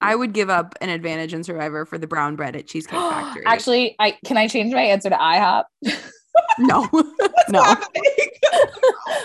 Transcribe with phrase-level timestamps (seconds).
[0.00, 3.44] I would give up an advantage in Survivor for the brown bread at Cheesecake Factory.
[3.46, 5.64] Actually, I can I change my answer to IHOP?
[6.58, 6.88] no,
[7.48, 7.62] no.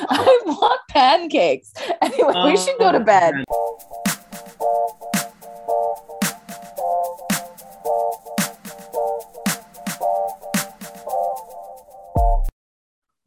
[0.10, 1.74] I want pancakes.
[2.02, 3.34] Anyway, we oh, should go to bed.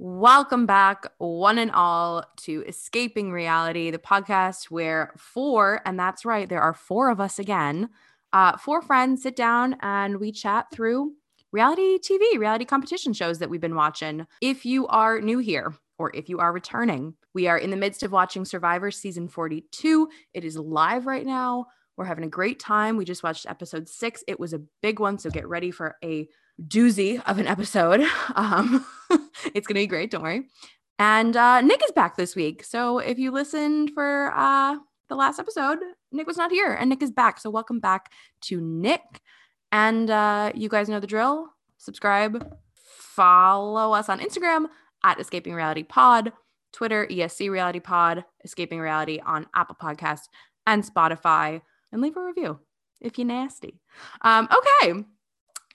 [0.00, 6.48] Welcome back, one and all, to Escaping Reality, the podcast where four, and that's right,
[6.48, 7.88] there are four of us again,
[8.32, 11.14] uh, four friends sit down and we chat through
[11.50, 14.24] reality TV, reality competition shows that we've been watching.
[14.40, 18.04] If you are new here, or if you are returning, we are in the midst
[18.04, 20.08] of watching Survivor season 42.
[20.32, 21.66] It is live right now.
[21.96, 22.96] We're having a great time.
[22.96, 24.22] We just watched episode six.
[24.28, 26.28] It was a big one, so get ready for a
[26.62, 28.04] doozy of an episode.
[28.34, 28.84] Um,
[29.54, 30.10] it's going to be great.
[30.10, 30.44] Don't worry.
[30.98, 32.62] And uh, Nick is back this week.
[32.62, 34.76] So if you listened for uh,
[35.08, 35.78] the last episode,
[36.12, 37.40] Nick was not here and Nick is back.
[37.40, 39.00] So welcome back to Nick.
[39.72, 41.48] And uh, you guys know the drill.
[41.78, 44.66] Subscribe, follow us on Instagram
[45.04, 46.32] at Escaping Reality Pod,
[46.72, 50.28] Twitter, ESC Reality Pod, Escaping Reality on Apple Podcasts
[50.66, 51.62] and Spotify,
[51.92, 52.58] and leave a review
[53.00, 53.80] if you're nasty.
[54.22, 55.04] Um, okay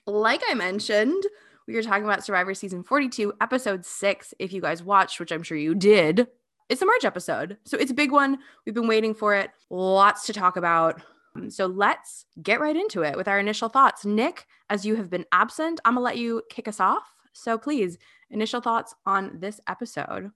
[0.06, 1.22] like I mentioned,
[1.66, 4.34] we were talking about Survivor season 42, episode six.
[4.38, 6.26] If you guys watched, which I'm sure you did,
[6.68, 7.58] it's a merge episode.
[7.64, 8.38] So it's a big one.
[8.64, 9.50] We've been waiting for it.
[9.70, 11.00] Lots to talk about.
[11.36, 14.04] Um, so let's get right into it with our initial thoughts.
[14.04, 17.14] Nick, as you have been absent, I'm going to let you kick us off.
[17.32, 17.98] So please,
[18.30, 20.30] initial thoughts on this episode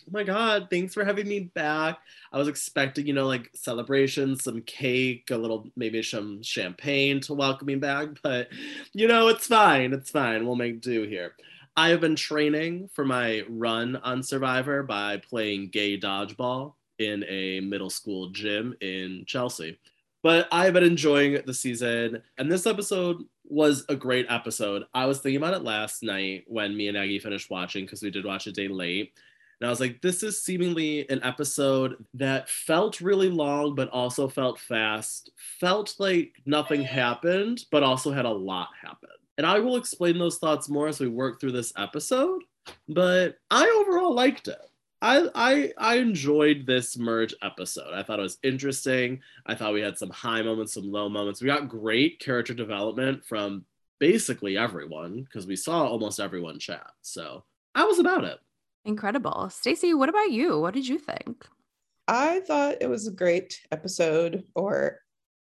[0.00, 1.98] oh my god thanks for having me back.
[2.32, 7.34] I was expecting you know like celebration some cake a little maybe some champagne to
[7.34, 8.48] welcome me back but
[8.92, 10.46] you know it's fine it's fine.
[10.46, 11.34] We'll make do here.
[11.76, 17.60] I have been training for my run on survivor by playing gay dodgeball in a
[17.60, 19.78] middle school gym in chelsea.
[20.22, 24.84] But i've been enjoying the season and this episode was a great episode.
[24.94, 28.10] I was thinking about it last night when me and aggie finished watching because we
[28.10, 29.12] did watch a day late
[29.64, 34.28] and I was like, this is seemingly an episode that felt really long, but also
[34.28, 39.08] felt fast, felt like nothing happened, but also had a lot happen.
[39.38, 42.42] And I will explain those thoughts more as we work through this episode.
[42.90, 44.60] But I overall liked it.
[45.00, 47.94] I, I I enjoyed this merge episode.
[47.94, 49.22] I thought it was interesting.
[49.46, 51.40] I thought we had some high moments, some low moments.
[51.40, 53.64] We got great character development from
[53.98, 56.90] basically everyone because we saw almost everyone chat.
[57.00, 57.44] So
[57.74, 58.40] I was about it.
[58.84, 59.48] Incredible.
[59.50, 60.60] Stacy, what about you?
[60.60, 61.46] What did you think?
[62.06, 64.98] I thought it was a great episode, or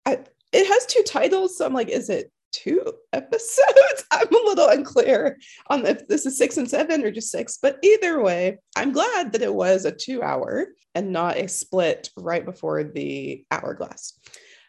[0.05, 0.19] I,
[0.53, 1.57] it has two titles.
[1.57, 2.81] So I'm like, is it two
[3.13, 4.05] episodes?
[4.11, 5.37] I'm a little unclear
[5.67, 7.57] on if this is six and seven or just six.
[7.61, 12.09] But either way, I'm glad that it was a two hour and not a split
[12.15, 14.19] right before the hourglass.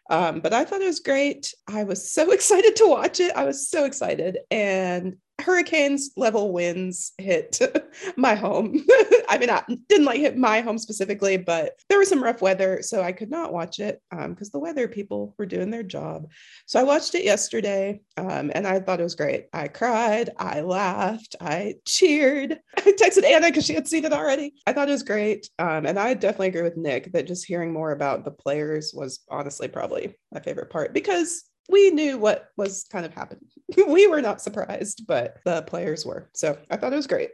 [0.09, 1.53] Um, but I thought it was great.
[1.69, 3.35] I was so excited to watch it.
[3.37, 4.39] I was so excited.
[4.51, 7.61] And hurricanes level winds hit
[8.17, 8.85] my home.
[9.29, 12.81] I mean, I didn't like hit my home specifically, but there was some rough weather,
[12.83, 16.31] so I could not watch it because um, the weather people were doing their job.
[16.67, 19.47] So I watched it yesterday, um, and I thought it was great.
[19.53, 22.59] I cried, I laughed, I cheered.
[22.77, 24.55] I texted Anna because she had seen it already.
[24.67, 27.73] I thought it was great, um, and I definitely agree with Nick that just hearing
[27.73, 32.87] more about the players was honestly probably my favorite part because we knew what was
[32.91, 33.49] kind of happening.
[33.89, 36.31] we were not surprised, but the players were.
[36.35, 37.31] So I thought it was great.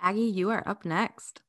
[0.00, 1.40] Aggie, you are up next.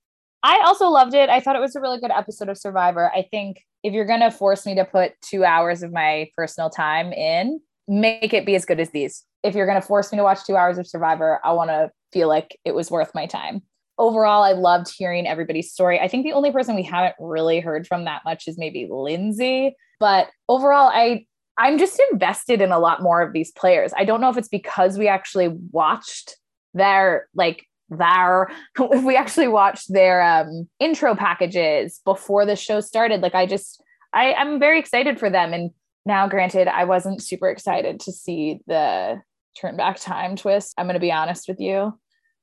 [0.41, 1.29] I also loved it.
[1.29, 3.11] I thought it was a really good episode of Survivor.
[3.13, 6.69] I think if you're going to force me to put two hours of my personal
[6.69, 9.25] time in, make it be as good as these.
[9.43, 11.91] If you're going to force me to watch two hours of Survivor, I want to
[12.13, 13.61] feel like it was worth my time.
[13.97, 15.99] Overall, I loved hearing everybody's story.
[15.99, 19.75] I think the only person we haven't really heard from that much is maybe Lindsay.
[19.99, 21.25] But overall, I
[21.59, 23.91] I'm just invested in a lot more of these players.
[23.95, 26.37] I don't know if it's because we actually watched
[26.73, 33.21] their like their if we actually watched their um intro packages before the show started.
[33.21, 33.83] Like I just
[34.13, 35.53] I, I'm very excited for them.
[35.53, 35.71] And
[36.05, 39.21] now granted, I wasn't super excited to see the
[39.59, 40.73] turn back time twist.
[40.77, 41.99] I'm gonna be honest with you.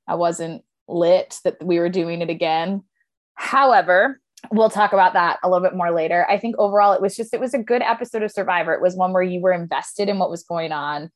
[0.07, 2.83] I wasn't lit that we were doing it again.
[3.33, 4.21] However,
[4.51, 6.25] we'll talk about that a little bit more later.
[6.29, 8.73] I think overall it was just it was a good episode of Survivor.
[8.73, 11.09] It was one where you were invested in what was going on.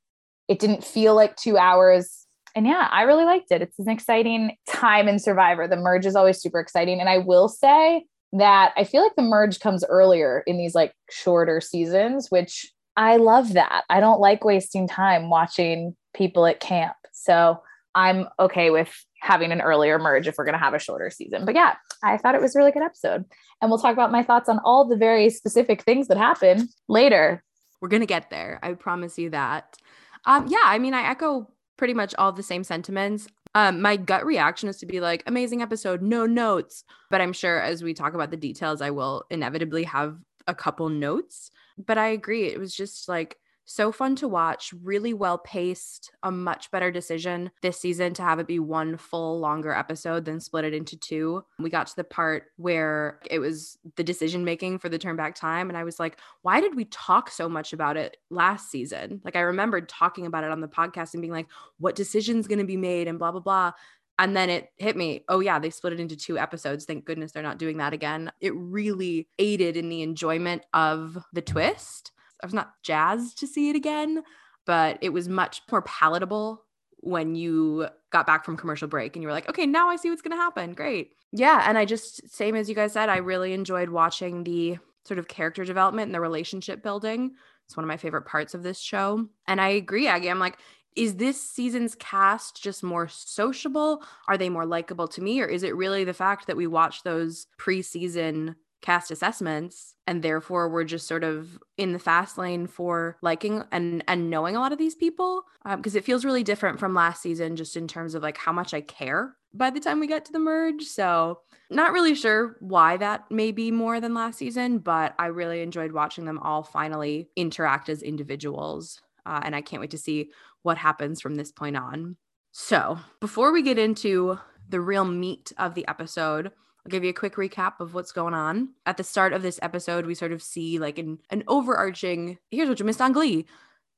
[0.48, 2.26] It didn't feel like 2 hours.
[2.56, 3.62] And yeah, I really liked it.
[3.62, 5.68] It's an exciting time in Survivor.
[5.68, 9.24] The merge is always super exciting and I will say that I feel like the
[9.24, 13.84] merge comes earlier in these like shorter seasons, which I love that.
[13.90, 16.96] I don't like wasting time watching people at camp.
[17.12, 17.62] So
[17.96, 21.46] I'm okay with having an earlier merge if we're going to have a shorter season.
[21.46, 23.24] But yeah, I thought it was a really good episode.
[23.62, 27.44] And we'll talk about my thoughts on all the very specific things that happen later.
[27.80, 28.60] We're going to get there.
[28.64, 29.78] I promise you that.
[30.26, 31.48] Um, yeah, I mean, I echo
[31.78, 33.28] pretty much all the same sentiments.
[33.54, 36.84] Um, my gut reaction is to be like, amazing episode, no notes.
[37.10, 40.90] But I'm sure as we talk about the details, I will inevitably have a couple
[40.90, 41.52] notes.
[41.78, 42.46] But I agree.
[42.46, 43.38] It was just like
[43.72, 48.40] so fun to watch, really well paced, a much better decision this season to have
[48.40, 51.44] it be one full longer episode than split it into two.
[51.60, 55.36] We got to the part where it was the decision making for the turn back
[55.36, 55.70] time.
[55.70, 59.22] And I was like, why did we talk so much about it last season?
[59.24, 61.48] Like, I remembered talking about it on the podcast and being like,
[61.80, 63.72] what decision's going to be made and blah, blah, blah.
[64.20, 66.86] And then it hit me, oh, yeah, they split it into two episodes.
[66.86, 68.32] Thank goodness they're not doing that again.
[68.40, 72.12] It really aided in the enjoyment of the twist
[72.42, 74.24] I was not jazzed to see it again,
[74.66, 76.64] but it was much more palatable
[77.02, 80.10] when you got back from commercial break and you were like, okay, now I see
[80.10, 80.74] what's going to happen.
[80.74, 81.12] Great.
[81.32, 81.64] Yeah.
[81.66, 85.28] And I just, same as you guys said, I really enjoyed watching the sort of
[85.28, 87.32] character development and the relationship building.
[87.66, 89.28] It's one of my favorite parts of this show.
[89.48, 90.30] And I agree, Aggie.
[90.30, 90.58] I'm like,
[90.96, 94.04] is this season's cast just more sociable?
[94.28, 95.42] Are they more likable to me?
[95.42, 100.70] Or is it really the fact that we watch those preseason cast assessments and therefore
[100.70, 104.72] we're just sort of in the fast lane for liking and and knowing a lot
[104.72, 105.44] of these people
[105.76, 108.52] because um, it feels really different from last season just in terms of like how
[108.52, 110.84] much i care by the time we get to the merge.
[110.84, 115.62] So not really sure why that may be more than last season but i really
[115.62, 120.32] enjoyed watching them all finally interact as individuals uh, and i can't wait to see
[120.64, 122.18] what happens from this point on.
[122.52, 124.40] So before we get into
[124.70, 126.52] the real meat of the episode
[126.86, 128.70] I'll give you a quick recap of what's going on.
[128.86, 132.70] At the start of this episode, we sort of see like an, an overarching here's
[132.70, 133.46] what you missed on Glee.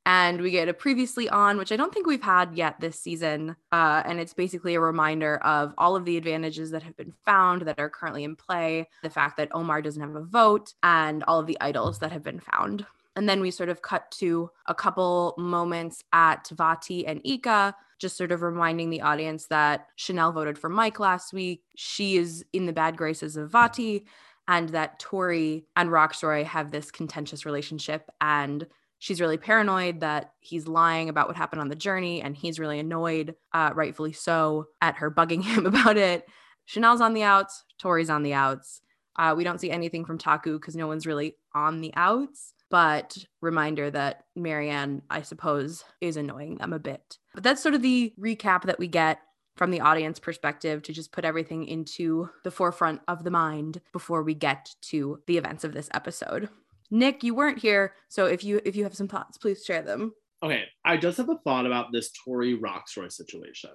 [0.05, 3.55] And we get a previously on, which I don't think we've had yet this season.
[3.71, 7.61] Uh, and it's basically a reminder of all of the advantages that have been found
[7.61, 11.39] that are currently in play, the fact that Omar doesn't have a vote, and all
[11.39, 12.85] of the idols that have been found.
[13.15, 18.17] And then we sort of cut to a couple moments at Vati and Ika, just
[18.17, 21.63] sort of reminding the audience that Chanel voted for Mike last week.
[21.75, 24.05] She is in the bad graces of Vati,
[24.47, 28.09] and that Tori and Rocksroy have this contentious relationship.
[28.19, 28.65] And
[28.99, 32.79] she's really paranoid that he's lying about what happened on the journey, and he's really
[32.79, 36.25] annoyed, uh, rightfully so, at her bugging him about it.
[36.65, 38.81] Chanel's on the outs, Tori's on the outs.
[39.15, 43.15] Uh, we don't see anything from Taku because no one's really on the outs but
[43.39, 47.19] reminder that Maryanne, I suppose, is annoying them a bit.
[47.35, 49.19] But that's sort of the recap that we get
[49.55, 54.23] from the audience perspective to just put everything into the forefront of the mind before
[54.23, 56.49] we get to the events of this episode.
[56.89, 60.11] Nick, you weren't here, so if you if you have some thoughts, please share them.
[60.41, 63.69] Okay, I just have a thought about this Tori Rocksroy situation.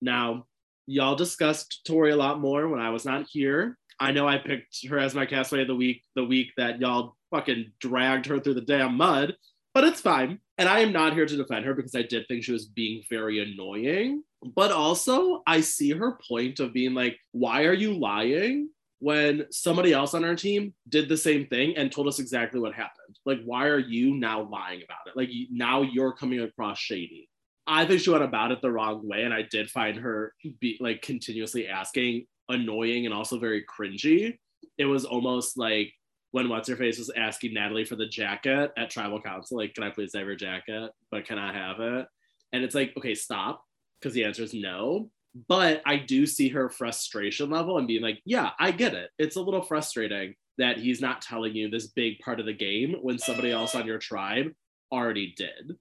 [0.00, 0.46] Now,
[0.86, 3.76] y'all discussed Tori a lot more when I was not here.
[3.98, 7.16] I know I picked her as my castaway of the week the week that y'all
[7.30, 9.34] fucking dragged her through the damn mud,
[9.74, 10.40] but it's fine.
[10.58, 13.02] And I am not here to defend her because I did think she was being
[13.08, 14.22] very annoying.
[14.54, 18.70] But also, I see her point of being like, why are you lying?
[18.98, 22.74] When somebody else on our team did the same thing and told us exactly what
[22.74, 23.18] happened.
[23.24, 25.16] Like, why are you now lying about it?
[25.16, 27.30] Like, now you're coming across shady.
[27.66, 29.22] I think she went about it the wrong way.
[29.22, 34.36] And I did find her be like continuously asking annoying and also very cringy.
[34.76, 35.92] It was almost like
[36.32, 39.84] when what's her face was asking Natalie for the jacket at tribal council, like, can
[39.84, 40.90] I please have your jacket?
[41.10, 42.06] But can I have it?
[42.52, 43.64] And it's like, okay, stop,
[44.00, 45.10] because the answer is no.
[45.48, 49.10] But I do see her frustration level and being like, yeah, I get it.
[49.18, 52.96] It's a little frustrating that he's not telling you this big part of the game
[53.02, 54.48] when somebody else on your tribe
[54.92, 55.76] already did.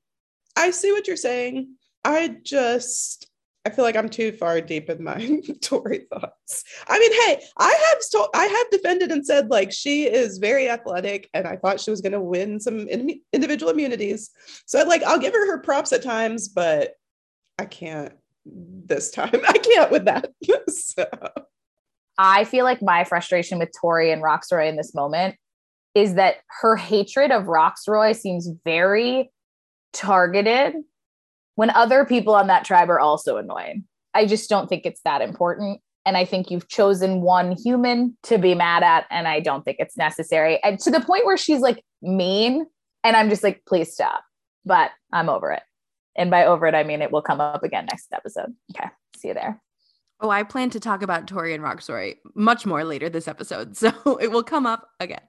[0.56, 1.75] I see what you're saying.
[2.03, 3.29] I just
[3.66, 6.63] I feel like I'm too far deep in my Tori thoughts.
[6.88, 10.70] I mean, hey, I have told, I have defended and said like she is very
[10.70, 14.32] athletic, and I thought she was going to win some in- individual immunities.
[14.66, 16.94] So like, I'll give her her props at times, but
[17.58, 18.13] I can't
[18.46, 19.42] this time.
[19.48, 20.32] I can't with that.
[20.70, 21.06] so.
[22.18, 25.36] I feel like my frustration with Tori and Rocksroy in this moment
[25.96, 29.32] is that her hatred of Rocksroy seems very
[29.94, 30.75] targeted
[31.60, 33.84] when other people on that tribe are also annoying.
[34.13, 35.82] I just don't think it's that important.
[36.06, 39.08] And I think you've chosen one human to be mad at.
[39.12, 40.63] And I don't think it's necessary.
[40.63, 42.66] And to the point where she's like mean.
[43.04, 44.24] And I'm just like, please stop.
[44.63, 45.62] But I'm over it.
[46.16, 48.56] And by over it, I mean it will come up again next episode.
[48.74, 48.88] Okay.
[49.18, 49.62] See you there.
[50.22, 53.75] Oh, I plan to talk about Tori and Rocksroy much more later this episode.
[53.75, 55.24] So it will come up again.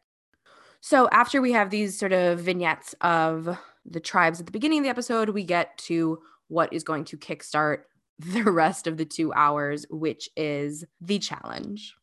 [0.81, 4.85] So after we have these sort of vignettes of the tribes at the beginning of
[4.85, 7.83] the episode, we get to what is going to kickstart
[8.19, 11.95] the rest of the two hours, which is the challenge.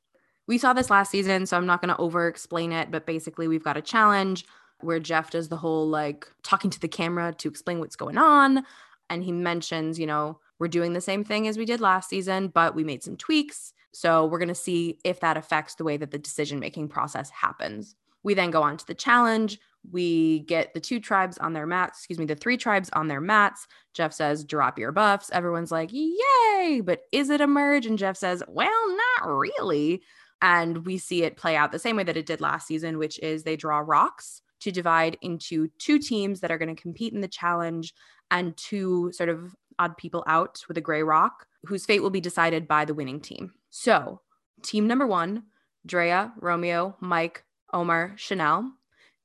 [0.47, 3.47] We saw this last season, so I'm not going to over explain it, but basically,
[3.47, 4.45] we've got a challenge
[4.81, 8.63] where Jeff does the whole like talking to the camera to explain what's going on.
[9.09, 12.47] And he mentions, you know, we're doing the same thing as we did last season,
[12.49, 13.73] but we made some tweaks.
[13.91, 17.29] So we're going to see if that affects the way that the decision making process
[17.29, 17.95] happens.
[18.23, 19.59] We then go on to the challenge.
[19.91, 23.21] We get the two tribes on their mats, excuse me, the three tribes on their
[23.21, 23.67] mats.
[23.93, 25.29] Jeff says, drop your buffs.
[25.31, 27.85] Everyone's like, yay, but is it a merge?
[27.85, 30.01] And Jeff says, well, not really.
[30.41, 33.17] And we see it play out the same way that it did last season, which
[33.19, 37.21] is they draw rocks to divide into two teams that are going to compete in
[37.21, 37.93] the challenge
[38.31, 42.21] and two sort of odd people out with a gray rock whose fate will be
[42.21, 43.53] decided by the winning team.
[43.69, 44.21] So,
[44.63, 45.43] team number one,
[45.85, 47.43] Drea, Romeo, Mike,
[47.73, 48.71] Omar, Chanel.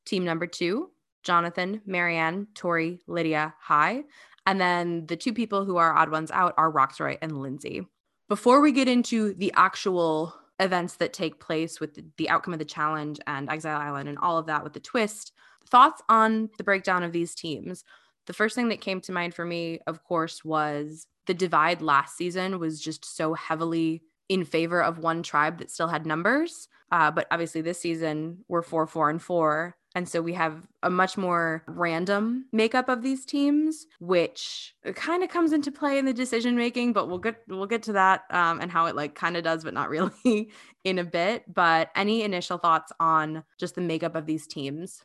[0.04, 0.90] Team number two,
[1.22, 4.04] Jonathan, Maryanne, Tori, Lydia, Hai.
[4.46, 7.86] And then the two people who are odd ones out are Rocksroy and Lindsay.
[8.28, 12.64] Before we get into the actual events that take place with the, outcome of the
[12.64, 15.32] challenge and Exile Island and all of that with the twist,
[15.68, 17.84] thoughts on the breakdown of these teams.
[18.26, 22.16] The first thing that came to mind for me, of course, was the divide last
[22.16, 26.68] season was just so heavily in favor of one tribe that still had numbers.
[26.90, 29.76] Uh, but obviously, this season we're four, four, and four.
[29.94, 35.28] And so we have a much more random makeup of these teams, which kind of
[35.28, 36.92] comes into play in the decision making.
[36.92, 39.64] But we'll get we'll get to that um, and how it like kind of does,
[39.64, 40.50] but not really
[40.84, 41.44] in a bit.
[41.52, 45.02] But any initial thoughts on just the makeup of these teams?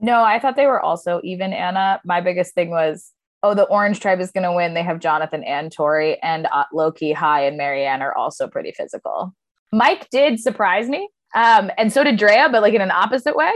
[0.00, 2.00] No, I thought they were also even, Anna.
[2.04, 3.12] My biggest thing was,
[3.42, 4.74] oh, the Orange Tribe is going to win.
[4.74, 9.32] They have Jonathan and Tori, and uh, Loki, Hai, and Maryanne are also pretty physical.
[9.72, 13.52] Mike did surprise me, um, and so did Drea, but like in an opposite way.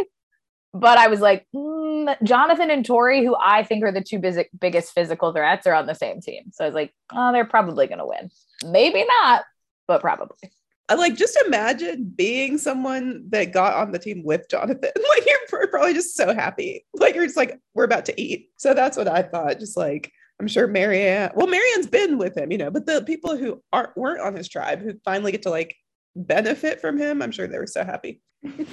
[0.80, 4.44] But I was like, mm, Jonathan and Tori, who I think are the two biz-
[4.58, 6.50] biggest physical threats, are on the same team.
[6.52, 8.30] So I was like, oh, they're probably going to win.
[8.64, 9.44] Maybe not,
[9.86, 10.50] but probably.
[10.88, 14.90] I like just imagine being someone that got on the team with Jonathan.
[15.08, 16.84] Like you're probably just so happy.
[16.94, 18.50] Like you're just like, we're about to eat.
[18.56, 19.58] So that's what I thought.
[19.58, 21.34] Just like I'm sure Maryanne.
[21.34, 24.48] Well, Maryanne's been with him, you know, but the people who aren't weren't on his
[24.48, 25.74] tribe who finally get to like
[26.14, 28.20] benefit from him, I'm sure they were so happy.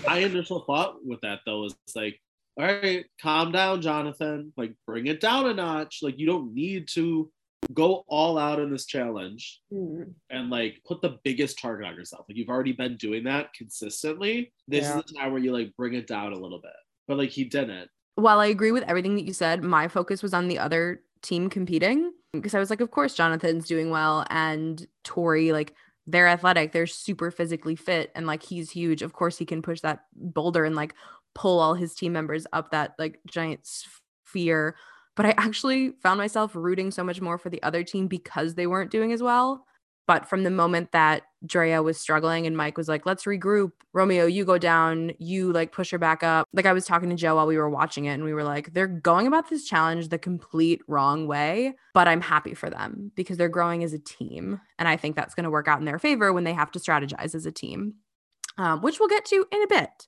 [0.07, 2.19] My initial thought with that though is like,
[2.57, 4.53] all right, calm down, Jonathan.
[4.55, 5.99] Like bring it down a notch.
[6.01, 7.31] Like you don't need to
[7.73, 10.11] go all out in this challenge mm.
[10.29, 12.25] and like put the biggest target on yourself.
[12.27, 14.51] Like you've already been doing that consistently.
[14.67, 14.97] This yeah.
[14.99, 16.71] is the time where you like bring it down a little bit.
[17.07, 17.89] But like he didn't.
[18.15, 21.49] While I agree with everything that you said, my focus was on the other team
[21.49, 25.73] competing because I was like, of course, Jonathan's doing well and Tori, like
[26.07, 29.01] they're athletic, they're super physically fit, and like he's huge.
[29.01, 30.93] Of course, he can push that boulder and like
[31.35, 34.75] pull all his team members up that like giant sphere
[35.15, 38.67] but I actually found myself rooting so much more for the other team because they
[38.67, 39.65] weren't doing as well.
[40.05, 44.25] But from the moment that Drea was struggling and Mike was like, let's regroup, Romeo,
[44.25, 46.47] you go down, you like push her back up.
[46.51, 48.73] Like I was talking to Joe while we were watching it, and we were like,
[48.73, 51.73] they're going about this challenge the complete wrong way.
[51.93, 54.59] But I'm happy for them because they're growing as a team.
[54.77, 56.79] And I think that's going to work out in their favor when they have to
[56.79, 57.95] strategize as a team,
[58.57, 60.07] um, which we'll get to in a bit.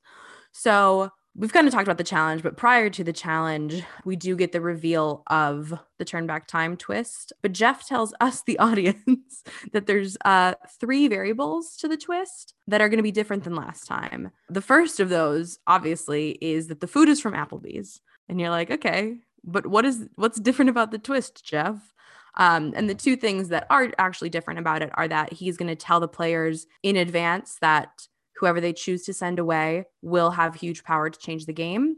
[0.51, 4.35] So we've kind of talked about the challenge, but prior to the challenge, we do
[4.35, 7.33] get the reveal of the turn back time twist.
[7.41, 12.81] But Jeff tells us, the audience, that there's uh, three variables to the twist that
[12.81, 14.31] are going to be different than last time.
[14.49, 18.01] The first of those, obviously, is that the food is from Applebee's.
[18.27, 21.93] And you're like, okay, but what is what's different about the twist, Jeff?
[22.37, 25.69] Um, and the two things that are actually different about it are that he's going
[25.69, 30.55] to tell the players in advance that whoever they choose to send away will have
[30.55, 31.95] huge power to change the game,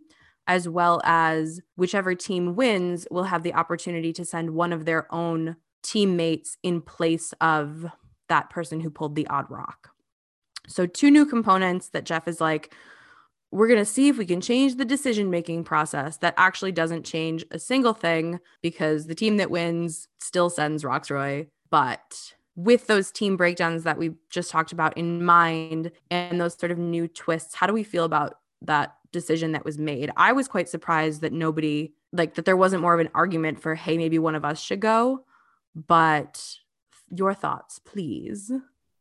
[0.48, 5.13] as well as whichever team wins will have the opportunity to send one of their
[5.13, 7.86] own teammates in place of
[8.29, 9.89] that person who pulled the odd rock.
[10.67, 12.74] So, two new components that Jeff is like,
[13.51, 17.06] we're going to see if we can change the decision making process that actually doesn't
[17.06, 23.12] change a single thing because the team that wins still sends Rocksroy, but with those
[23.12, 27.56] team breakdowns that we just talked about in mind and those sort of new twists,
[27.56, 30.12] how do we feel about that decision that was made?
[30.18, 33.76] I was quite surprised that nobody, like, that there wasn't more of an argument for,
[33.76, 35.24] hey, maybe one of us should go.
[35.76, 36.44] But
[37.10, 38.52] your thoughts, please.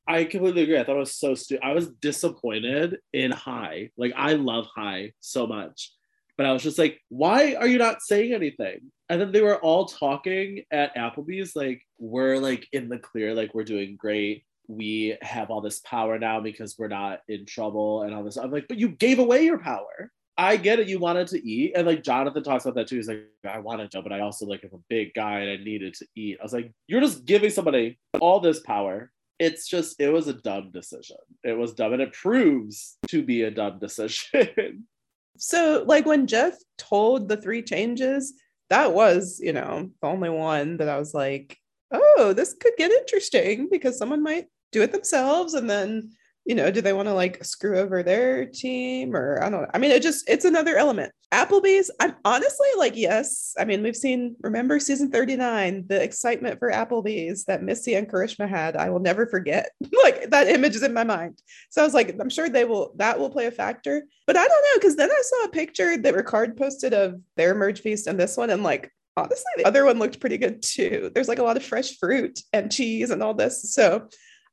[0.06, 0.78] I completely agree.
[0.78, 1.64] I thought it was so stupid.
[1.64, 3.90] I was disappointed in Hai.
[3.96, 5.92] Like, I love Hai so much.
[6.36, 8.92] But I was just like, why are you not saying anything?
[9.08, 13.54] and then they were all talking at Applebee's like we're like in the clear like
[13.54, 18.14] we're doing great we have all this power now because we're not in trouble and
[18.14, 20.88] all this I'm like but you gave away your power I get it.
[20.88, 22.96] You wanted to eat, and like Jonathan talks about that too.
[22.96, 25.64] He's like, I wanted to, but I also like am a big guy and I
[25.64, 26.36] needed to eat.
[26.38, 29.10] I was like, you're just giving somebody all this power.
[29.38, 31.16] It's just, it was a dumb decision.
[31.42, 34.86] It was dumb, and it proves to be a dumb decision.
[35.38, 38.32] So, like when Jeff told the three changes,
[38.70, 41.58] that was, you know, the only one that I was like,
[41.90, 46.10] oh, this could get interesting because someone might do it themselves and then
[46.46, 49.70] you know, do they want to like screw over their team or I don't know.
[49.74, 51.12] I mean, it just it's another element.
[51.34, 53.52] Applebee's, I'm honestly like, yes.
[53.58, 58.48] I mean, we've seen remember season 39, the excitement for Applebee's that Missy and Karishma
[58.48, 58.76] had.
[58.76, 59.70] I will never forget.
[60.04, 61.42] like that image is in my mind.
[61.70, 64.04] So I was like, I'm sure they will that will play a factor.
[64.28, 67.56] But I don't know, because then I saw a picture that Ricard posted of their
[67.56, 71.10] merge feast and this one, and like honestly, the other one looked pretty good too.
[71.14, 73.72] There's like a lot of fresh fruit and cheese and all this.
[73.72, 74.08] So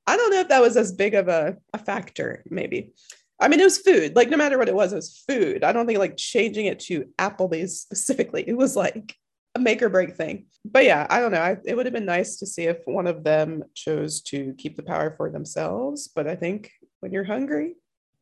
[0.07, 2.93] I don't know if that was as big of a, a factor, maybe.
[3.39, 4.15] I mean, it was food.
[4.15, 5.63] Like, no matter what it was, it was food.
[5.63, 9.15] I don't think like changing it to Applebee's specifically, it was like
[9.55, 10.45] a make or break thing.
[10.65, 11.41] But yeah, I don't know.
[11.41, 14.77] I, it would have been nice to see if one of them chose to keep
[14.77, 16.07] the power for themselves.
[16.07, 17.75] But I think when you're hungry,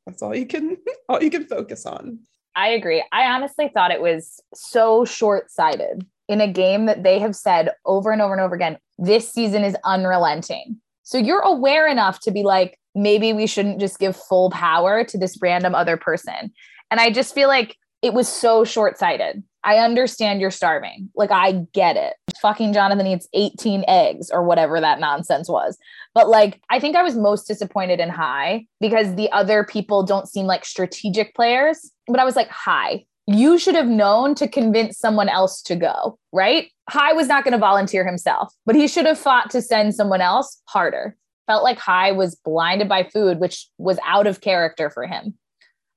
[0.06, 0.78] that's all you can
[1.10, 2.20] all you can focus on.
[2.56, 3.04] I agree.
[3.12, 8.12] I honestly thought it was so short-sighted in a game that they have said over
[8.12, 10.78] and over and over again, this season is unrelenting.
[11.04, 15.18] So you're aware enough to be like, maybe we shouldn't just give full power to
[15.18, 16.52] this random other person.
[16.90, 19.44] And I just feel like it was so short sighted.
[19.64, 21.10] I understand you're starving.
[21.16, 22.14] Like, I get it.
[22.42, 25.78] Fucking Jonathan eats 18 eggs or whatever that nonsense was.
[26.16, 30.28] But like, I think I was most disappointed in Hai because the other people don't
[30.28, 31.92] seem like strategic players.
[32.08, 36.18] But I was like, Hai, you should have known to convince someone else to go,
[36.32, 36.70] right?
[36.90, 40.22] Hai was not going to volunteer himself, but he should have fought to send someone
[40.22, 41.16] else harder.
[41.48, 45.36] Felt like Hai was blinded by food, which was out of character for him.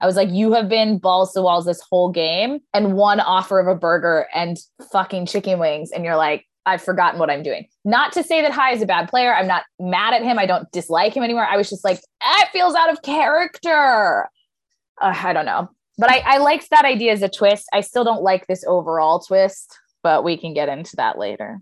[0.01, 3.59] I was like, you have been balls to walls this whole game and one offer
[3.59, 4.59] of a burger and
[4.93, 5.91] fucking chicken wings.
[5.93, 7.67] And you're like, I've forgotten what I'm doing.
[7.85, 9.35] Not to say that Hai is a bad player.
[9.35, 10.39] I'm not mad at him.
[10.39, 11.47] I don't dislike him anymore.
[11.47, 14.29] I was just like, it feels out of character.
[15.01, 15.71] Uh, I don't know.
[15.99, 17.69] But I, I liked that idea as a twist.
[17.73, 21.61] I still don't like this overall twist, but we can get into that later.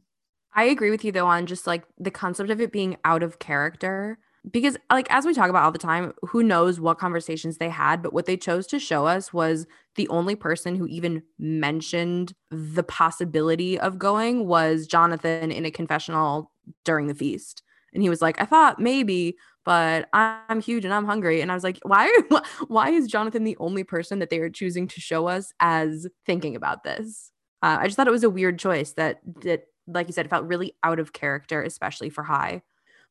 [0.55, 3.39] I agree with you though on just like the concept of it being out of
[3.39, 4.19] character.
[4.51, 8.03] Because, like, as we talk about all the time, who knows what conversations they had,
[8.03, 12.83] but what they chose to show us was the only person who even mentioned the
[12.83, 16.51] possibility of going was Jonathan in a confessional
[16.85, 17.63] during the feast.
[17.93, 21.41] And he was like, I thought maybe, but I'm huge and I'm hungry.
[21.41, 22.11] And I was like, why,
[22.69, 26.57] why is Jonathan the only person that they are choosing to show us as thinking
[26.57, 27.31] about this?
[27.63, 30.31] Uh, I just thought it was a weird choice that, that, like you said, it
[30.31, 32.63] felt really out of character, especially for Hai.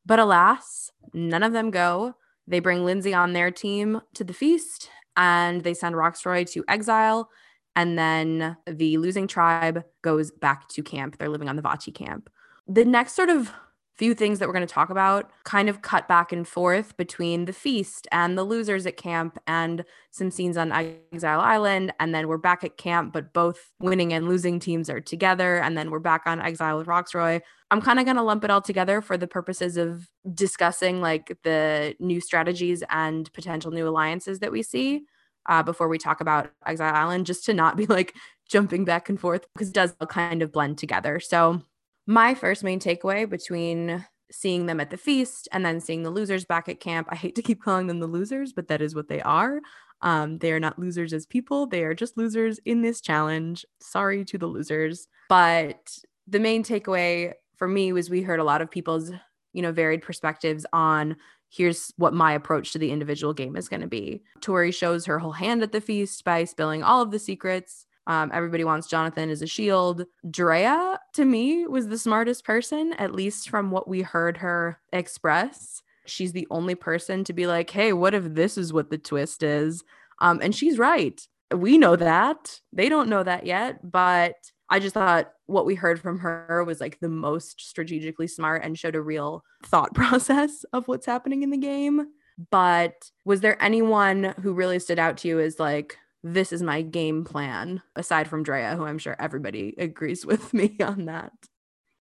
[0.04, 2.14] But alas, none of them go.
[2.46, 7.30] They bring Lindsay on their team to the feast and they send Rocksroy to exile.
[7.76, 11.16] And then the losing tribe goes back to camp.
[11.16, 12.28] They're living on the Vati camp.
[12.66, 13.50] The next sort of
[13.94, 17.44] few things that we're going to talk about kind of cut back and forth between
[17.44, 21.92] the feast and the losers at camp and some scenes on Exile Island.
[22.00, 25.58] And then we're back at camp, but both winning and losing teams are together.
[25.58, 27.40] And then we're back on Exile with Rocksroy.
[27.70, 31.36] I'm kind of going to lump it all together for the purposes of discussing like
[31.42, 35.02] the new strategies and potential new alliances that we see
[35.48, 38.14] uh, before we talk about Exile Island, just to not be like
[38.48, 41.18] jumping back and forth because it does all kind of blend together.
[41.20, 41.62] So
[42.06, 46.44] my first main takeaway between seeing them at the feast and then seeing the losers
[46.44, 47.08] back at camp.
[47.10, 49.60] I hate to keep calling them the losers, but that is what they are.
[50.00, 53.64] Um, they are not losers as people, they are just losers in this challenge.
[53.80, 55.06] Sorry to the losers.
[55.28, 59.12] But the main takeaway for me was we heard a lot of people's,
[59.52, 61.16] you know, varied perspectives on
[61.50, 64.22] here's what my approach to the individual game is going to be.
[64.40, 67.86] Tori shows her whole hand at the feast by spilling all of the secrets.
[68.06, 70.04] Um, everybody wants Jonathan as a shield.
[70.28, 75.82] Drea, to me, was the smartest person, at least from what we heard her express.
[76.06, 79.42] She's the only person to be like, hey, what if this is what the twist
[79.42, 79.84] is?
[80.20, 81.20] Um, and she's right.
[81.54, 82.58] We know that.
[82.72, 83.88] They don't know that yet.
[83.88, 84.34] But
[84.68, 88.78] I just thought what we heard from her was like the most strategically smart and
[88.78, 92.08] showed a real thought process of what's happening in the game.
[92.50, 96.82] But was there anyone who really stood out to you as like, this is my
[96.82, 101.32] game plan, aside from Drea, who I'm sure everybody agrees with me on that.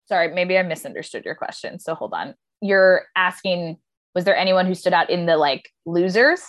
[0.08, 1.80] Sorry, maybe I misunderstood your question.
[1.80, 2.36] So hold on.
[2.62, 3.78] You're asking,
[4.14, 6.44] was there anyone who stood out in the like losers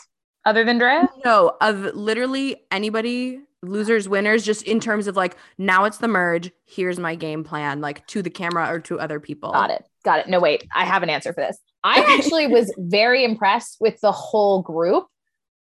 [0.45, 1.09] other than Drea?
[1.25, 6.51] No, of literally anybody, losers, winners, just in terms of like, now it's the merge.
[6.67, 9.53] Here's my game plan, like to the camera or to other people.
[9.53, 9.85] Got it.
[10.05, 10.29] Got it.
[10.29, 11.59] No, wait, I have an answer for this.
[11.85, 15.07] I actually was very impressed with the whole group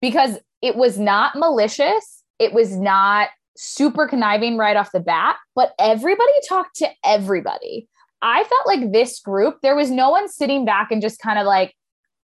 [0.00, 2.22] because it was not malicious.
[2.38, 7.88] It was not super conniving right off the bat, but everybody talked to everybody.
[8.22, 11.46] I felt like this group, there was no one sitting back and just kind of
[11.46, 11.74] like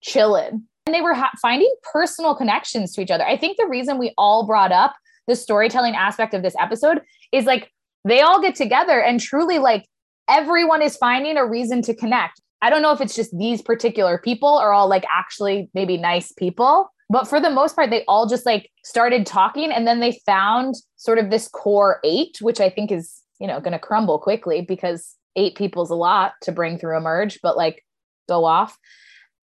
[0.01, 0.63] chilling.
[0.85, 3.25] And they were ha- finding personal connections to each other.
[3.25, 4.95] I think the reason we all brought up
[5.27, 7.71] the storytelling aspect of this episode is like
[8.05, 9.85] they all get together and truly like
[10.27, 12.41] everyone is finding a reason to connect.
[12.61, 16.31] I don't know if it's just these particular people are all like actually maybe nice
[16.31, 20.17] people, but for the most part, they all just like started talking and then they
[20.25, 24.17] found sort of this core eight, which I think is, you know, going to crumble
[24.17, 27.83] quickly because eight people's a lot to bring through a merge, but like
[28.29, 28.77] go off.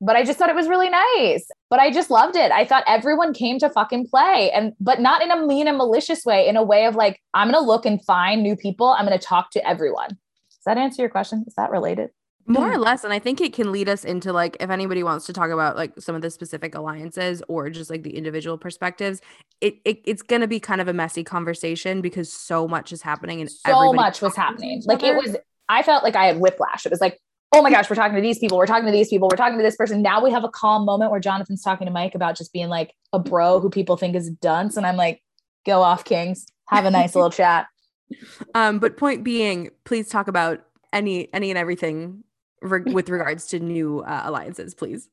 [0.00, 1.46] But I just thought it was really nice.
[1.68, 2.50] But I just loved it.
[2.52, 6.24] I thought everyone came to fucking play and but not in a mean and malicious
[6.24, 8.88] way, in a way of like, I'm gonna look and find new people.
[8.88, 10.08] I'm gonna talk to everyone.
[10.08, 11.44] Does that answer your question?
[11.46, 12.08] Is that related?
[12.48, 15.26] More or less and i think it can lead us into like if anybody wants
[15.26, 19.20] to talk about like some of the specific alliances or just like the individual perspectives
[19.60, 23.02] it, it it's going to be kind of a messy conversation because so much is
[23.02, 24.82] happening and so much was happening.
[24.86, 25.36] like it was
[25.68, 26.86] i felt like i had whiplash.
[26.86, 27.18] It was like
[27.52, 29.58] oh my gosh we're talking to these people we're talking to these people we're talking
[29.58, 30.02] to this person.
[30.02, 32.94] Now we have a calm moment where jonathan's talking to mike about just being like
[33.12, 35.22] a bro who people think is dunce and i'm like
[35.66, 36.46] go off kings.
[36.68, 37.66] Have a nice little chat.
[38.54, 40.60] Um but point being please talk about
[40.94, 42.24] any any and everything
[42.62, 45.08] re- with regards to new uh, alliances, please?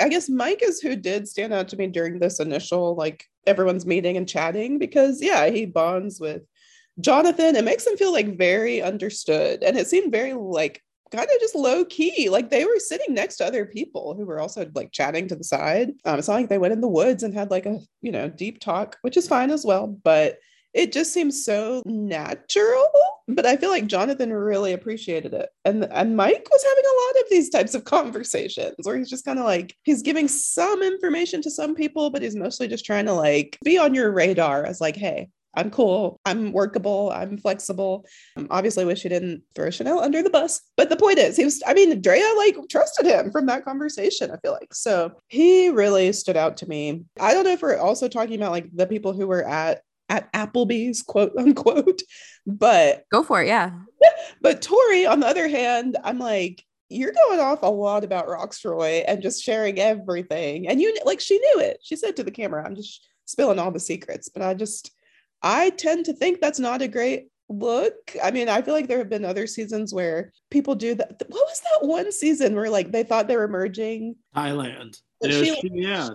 [0.00, 3.86] I guess Mike is who did stand out to me during this initial like everyone's
[3.86, 6.42] meeting and chatting because yeah, he bonds with
[7.00, 7.56] Jonathan.
[7.56, 10.82] It makes him feel like very understood, and it seemed very like
[11.12, 12.28] kind of just low key.
[12.28, 15.44] Like they were sitting next to other people who were also like chatting to the
[15.44, 15.92] side.
[16.04, 18.28] Um, it's not like they went in the woods and had like a you know
[18.28, 19.86] deep talk, which is fine as well.
[19.86, 20.38] But
[20.74, 22.90] it just seems so natural.
[23.26, 25.48] But I feel like Jonathan really appreciated it.
[25.64, 29.24] And, and Mike was having a lot of these types of conversations where he's just
[29.24, 33.06] kind of like, he's giving some information to some people, but he's mostly just trying
[33.06, 36.20] to like be on your radar as like, hey, I'm cool.
[36.26, 37.12] I'm workable.
[37.14, 38.04] I'm flexible.
[38.36, 40.60] Um, obviously, wish he didn't throw Chanel under the bus.
[40.76, 44.32] But the point is, he was, I mean, Drea like trusted him from that conversation,
[44.32, 44.74] I feel like.
[44.74, 47.04] So he really stood out to me.
[47.20, 50.32] I don't know if we're also talking about like the people who were at at
[50.32, 52.02] Applebee's, quote unquote.
[52.46, 53.48] But go for it.
[53.48, 53.70] Yeah.
[54.40, 59.02] But Tori, on the other hand, I'm like, you're going off a lot about Rocksroy
[59.06, 60.68] and just sharing everything.
[60.68, 61.78] And you like, she knew it.
[61.82, 64.28] She said to the camera, I'm just spilling all the secrets.
[64.28, 64.90] But I just,
[65.42, 67.94] I tend to think that's not a great look.
[68.22, 71.22] I mean, I feel like there have been other seasons where people do that.
[71.26, 74.16] What was that one season where like they thought they were merging?
[74.36, 75.00] Thailand.
[75.22, 76.10] She, yeah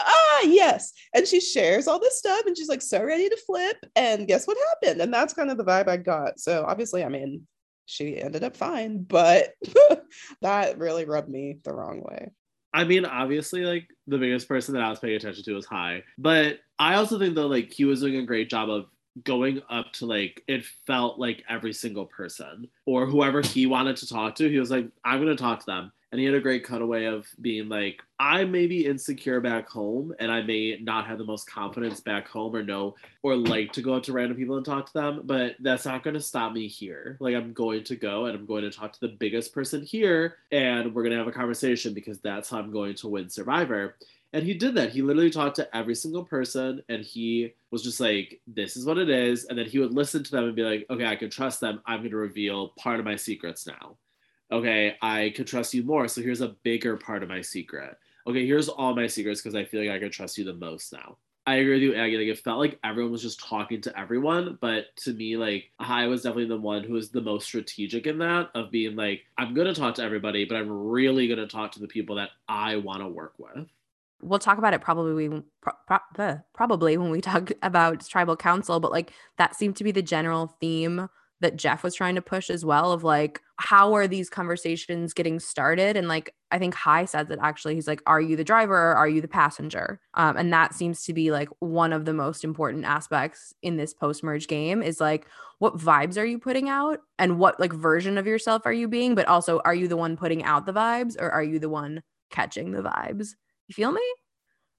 [0.00, 0.92] ah, yes.
[1.14, 3.76] And she shares all this stuff and she's like so ready to flip.
[3.96, 5.00] And guess what happened?
[5.00, 6.38] And that's kind of the vibe I got.
[6.38, 7.46] So obviously, I mean,
[7.86, 9.52] she ended up fine, but
[10.42, 12.30] that really rubbed me the wrong way.
[12.72, 16.02] I mean, obviously, like the biggest person that I was paying attention to was Hai,
[16.18, 18.86] But I also think though, like he was doing a great job of
[19.22, 24.08] going up to like it felt like every single person or whoever he wanted to
[24.08, 25.92] talk to, he was like, I'm gonna talk to them.
[26.14, 30.14] And he had a great cutaway of being like, I may be insecure back home
[30.20, 33.82] and I may not have the most confidence back home or know or like to
[33.82, 36.52] go up to random people and talk to them, but that's not going to stop
[36.52, 37.16] me here.
[37.18, 40.36] Like, I'm going to go and I'm going to talk to the biggest person here
[40.52, 43.96] and we're going to have a conversation because that's how I'm going to win Survivor.
[44.32, 44.90] And he did that.
[44.90, 48.98] He literally talked to every single person and he was just like, this is what
[48.98, 49.46] it is.
[49.46, 51.82] And then he would listen to them and be like, okay, I can trust them.
[51.86, 53.96] I'm going to reveal part of my secrets now
[54.50, 56.08] okay, I could trust you more.
[56.08, 57.96] So here's a bigger part of my secret.
[58.26, 60.92] Okay, here's all my secrets because I feel like I can trust you the most
[60.92, 61.18] now.
[61.46, 62.16] I agree with you, Aggie.
[62.16, 66.06] Like it felt like everyone was just talking to everyone, but to me, like I
[66.06, 69.52] was definitely the one who was the most strategic in that of being like, I'm
[69.52, 73.00] gonna talk to everybody, but I'm really gonna talk to the people that I want
[73.00, 73.68] to work with.
[74.22, 78.90] We'll talk about it probably pro- pro- probably when we talk about tribal council, but
[78.90, 82.64] like that seemed to be the general theme that Jeff was trying to push as
[82.64, 85.96] well of like how are these conversations getting started?
[85.96, 87.74] And like I think Hai said that actually.
[87.74, 90.00] He's like are you the driver or are you the passenger?
[90.14, 93.92] Um, and that seems to be like one of the most important aspects in this
[93.92, 95.26] post merge game is like
[95.58, 99.14] what vibes are you putting out and what like version of yourself are you being?
[99.14, 102.02] But also are you the one putting out the vibes or are you the one
[102.30, 103.34] catching the vibes?
[103.68, 104.02] You feel me?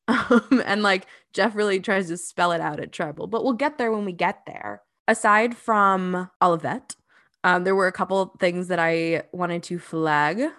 [0.07, 3.79] Um, and like Jeff really tries to spell it out at Tribal but we'll get
[3.79, 6.95] there when we get there aside from that,
[7.43, 10.49] um, there were a couple things that I wanted to flag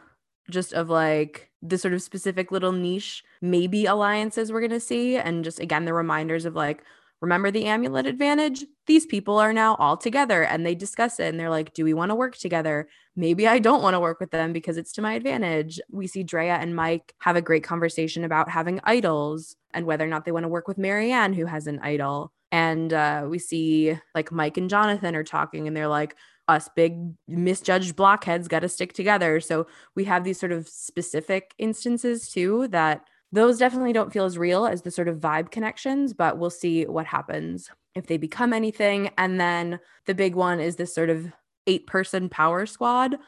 [0.50, 5.16] just of like the sort of specific little niche maybe alliances we're going to see.
[5.16, 6.82] And just again, the reminders of like,
[7.20, 8.64] remember the amulet advantage?
[8.86, 11.94] These people are now all together and they discuss it and they're like, do we
[11.94, 12.88] want to work together?
[13.16, 15.80] Maybe I don't want to work with them because it's to my advantage.
[15.90, 20.08] We see Drea and Mike have a great conversation about having idols and whether or
[20.08, 22.32] not they want to work with Maryanne, who has an idol.
[22.56, 26.16] And uh, we see like Mike and Jonathan are talking and they're like,
[26.48, 29.40] us big misjudged blockheads got to stick together.
[29.40, 34.38] So we have these sort of specific instances too that those definitely don't feel as
[34.38, 38.54] real as the sort of vibe connections, but we'll see what happens if they become
[38.54, 39.10] anything.
[39.18, 41.30] And then the big one is this sort of
[41.66, 43.18] eight person power squad,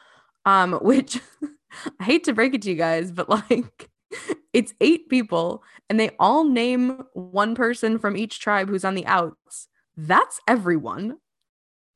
[0.45, 1.19] um, which
[1.99, 3.91] I hate to break it to you guys, but like
[4.53, 9.05] it's eight people and they all name one person from each tribe who's on the
[9.05, 9.67] outs.
[9.95, 11.17] That's everyone.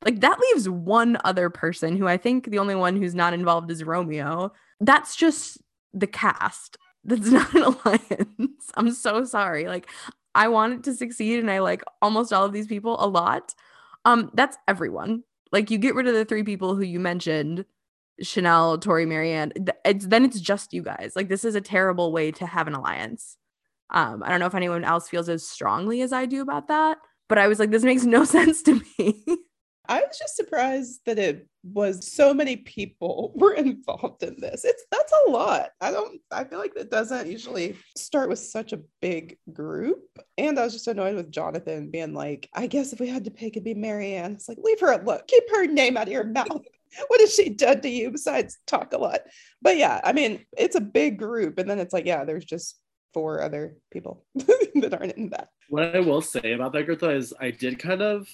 [0.04, 3.72] Like that leaves one other person who I think the only one who's not involved
[3.72, 4.52] is Romeo.
[4.80, 5.60] That's just
[5.94, 6.78] the cast.
[7.04, 8.72] That's not an alliance.
[8.76, 9.68] I'm so sorry.
[9.68, 9.90] Like
[10.36, 13.54] I want it to succeed and I like almost all of these people a lot.
[14.06, 15.24] Um that's everyone.
[15.52, 17.66] Like you get rid of the three people who you mentioned,
[18.22, 19.52] Chanel, Tori, Maryanne.
[19.86, 21.14] It's then it's just you guys.
[21.16, 23.38] Like this is a terrible way to have an alliance.
[23.90, 26.98] Um I don't know if anyone else feels as strongly as I do about that,
[27.30, 29.24] but I was like this makes no sense to me.
[29.88, 34.64] I was just surprised that it was so many people were involved in this.
[34.64, 35.72] It's that's a lot.
[35.82, 40.04] I don't I feel like it doesn't usually start with such a big group.
[40.38, 43.32] And I was just annoyed with Jonathan being like, I guess if we had to
[43.32, 44.34] pick it'd be Maryanne.
[44.34, 45.22] It's like leave her alone.
[45.28, 46.66] Keep her name out of your mouth.
[47.08, 49.22] what has she done to you besides talk a lot?
[49.62, 51.58] But yeah, I mean, it's a big group.
[51.58, 52.78] And then it's like, yeah, there's just
[53.14, 55.50] four other people that aren't in that.
[55.70, 58.28] What I will say about that group though is I did kind of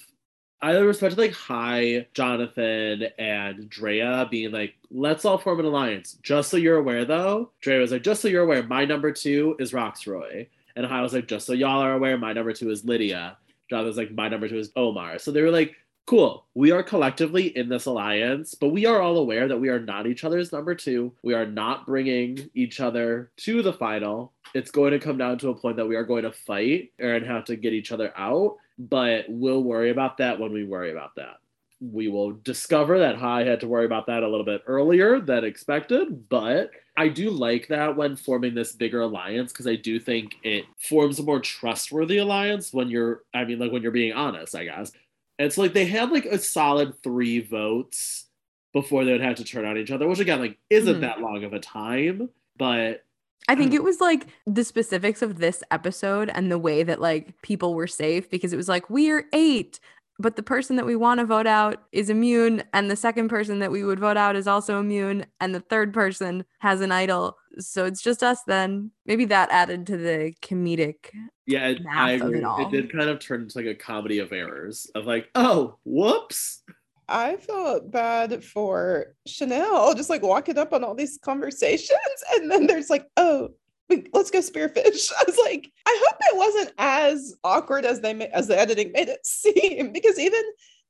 [0.62, 6.18] I respect like Hai, Jonathan, and Drea being like, let's all form an alliance.
[6.22, 9.56] Just so you're aware, though, Drea was like, just so you're aware, my number two
[9.58, 10.48] is Rocksroy.
[10.76, 13.38] And Hai was like, just so y'all are aware, my number two is Lydia.
[13.70, 15.18] Jonathan was like, my number two is Omar.
[15.18, 15.76] So they were like,
[16.10, 19.80] cool, we are collectively in this alliance, but we are all aware that we are
[19.80, 21.12] not each other's number two.
[21.22, 24.32] We are not bringing each other to the final.
[24.54, 27.24] It's going to come down to a point that we are going to fight and
[27.24, 31.14] have to get each other out but we'll worry about that when we worry about
[31.16, 31.36] that.
[31.80, 35.44] We will discover that Hai had to worry about that a little bit earlier than
[35.44, 40.36] expected, but I do like that when forming this bigger alliance because I do think
[40.42, 44.54] it forms a more trustworthy alliance when you're, I mean, like when you're being honest,
[44.54, 44.92] I guess.
[45.40, 48.26] And so, like, they had like a solid three votes
[48.74, 51.00] before they would have to turn on each other, which again, like, isn't mm.
[51.00, 53.04] that long of a time, but
[53.48, 57.40] I think it was like the specifics of this episode and the way that like
[57.40, 59.80] people were safe because it was like we're eight,
[60.20, 63.58] but the person that we want to vote out is immune, and the second person
[63.60, 67.36] that we would vote out is also immune, and the third person has an idol.
[67.58, 68.90] So it's just us then.
[69.06, 71.10] Maybe that added to the comedic.
[71.46, 72.44] Yeah, it, I agree.
[72.44, 75.76] It, it did kind of turn into like a comedy of errors of like, oh,
[75.84, 76.62] whoops.
[77.08, 81.90] I felt bad for Chanel just like walking up on all these conversations.
[82.34, 83.48] And then there's like, oh,
[84.12, 85.12] let's go spearfish.
[85.20, 89.08] I was like, I hope it wasn't as awkward as they as the editing made
[89.08, 90.42] it seem because even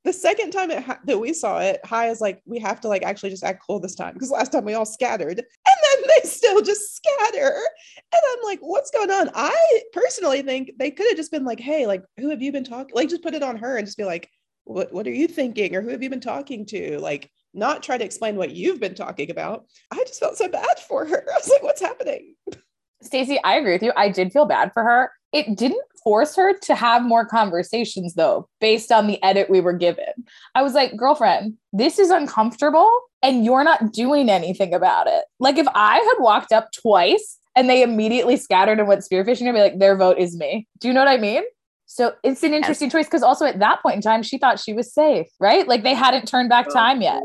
[0.03, 3.03] the second time ha- that we saw it, Hai is like, we have to like
[3.03, 6.27] actually just act cool this time because last time we all scattered, and then they
[6.27, 7.53] still just scatter,
[8.11, 9.29] and I'm like, what's going on?
[9.35, 12.63] I personally think they could have just been like, hey, like, who have you been
[12.63, 12.95] talking?
[12.95, 14.27] Like, just put it on her and just be like,
[14.63, 17.97] what what are you thinking or who have you been talking to like not try
[17.97, 21.37] to explain what you've been talking about i just felt so bad for her i
[21.37, 22.35] was like what's happening
[23.01, 23.91] Stacey, I agree with you.
[23.95, 25.11] I did feel bad for her.
[25.33, 29.73] It didn't force her to have more conversations though, based on the edit we were
[29.73, 30.05] given.
[30.55, 32.89] I was like, girlfriend, this is uncomfortable
[33.21, 35.25] and you're not doing anything about it.
[35.39, 39.53] Like if I had walked up twice and they immediately scattered and went spearfishing, I'd
[39.53, 40.67] be like, their vote is me.
[40.79, 41.43] Do you know what I mean?
[41.85, 42.93] So it's an interesting yes.
[42.93, 45.67] choice because also at that point in time, she thought she was safe, right?
[45.67, 47.21] Like they hadn't turned back time yet.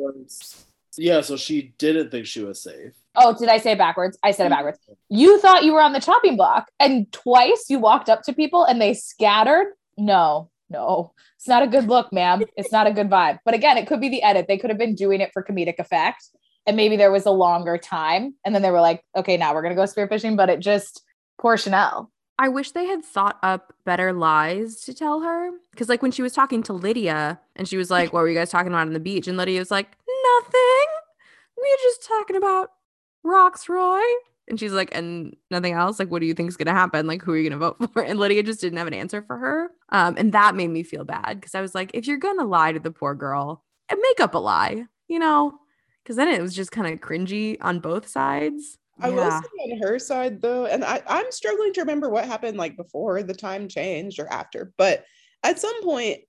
[0.99, 2.93] Yeah, so she didn't think she was safe.
[3.17, 4.19] Oh, did I say it backwards?
[4.23, 4.57] I said it mm-hmm.
[4.57, 4.79] backwards.
[5.09, 8.65] You thought you were on the chopping block, and twice you walked up to people
[8.65, 9.73] and they scattered.
[9.99, 12.43] No, no, it's not a good look, ma'am.
[12.57, 13.39] It's not a good vibe.
[13.45, 14.47] But again, it could be the edit.
[14.49, 16.29] They could have been doing it for comedic effect,
[16.67, 19.63] and maybe there was a longer time, and then they were like, okay, now we're
[19.63, 20.37] gonna go spearfishing.
[20.37, 21.03] But it just
[21.39, 22.11] poor Chanel.
[22.39, 25.51] I wish they had thought up better lies to tell her.
[25.75, 28.35] Cause like when she was talking to Lydia and she was like, What were you
[28.35, 29.27] guys talking about on the beach?
[29.27, 29.97] And Lydia was like,
[30.41, 30.87] Nothing.
[31.57, 32.71] We are just talking about
[33.27, 34.03] Rocksroy.
[34.49, 35.99] And she's like, and nothing else.
[35.99, 37.07] Like, what do you think is gonna happen?
[37.07, 38.03] Like, who are you gonna vote for?
[38.03, 39.71] And Lydia just didn't have an answer for her.
[39.91, 42.73] Um, and that made me feel bad because I was like, if you're gonna lie
[42.73, 45.59] to the poor girl, and make up a lie, you know?
[46.03, 48.79] Because then it was just kind of cringy on both sides.
[49.01, 52.57] I will say on her side though, and I, I'm struggling to remember what happened
[52.57, 55.05] like before the time changed or after, but
[55.43, 56.21] at some point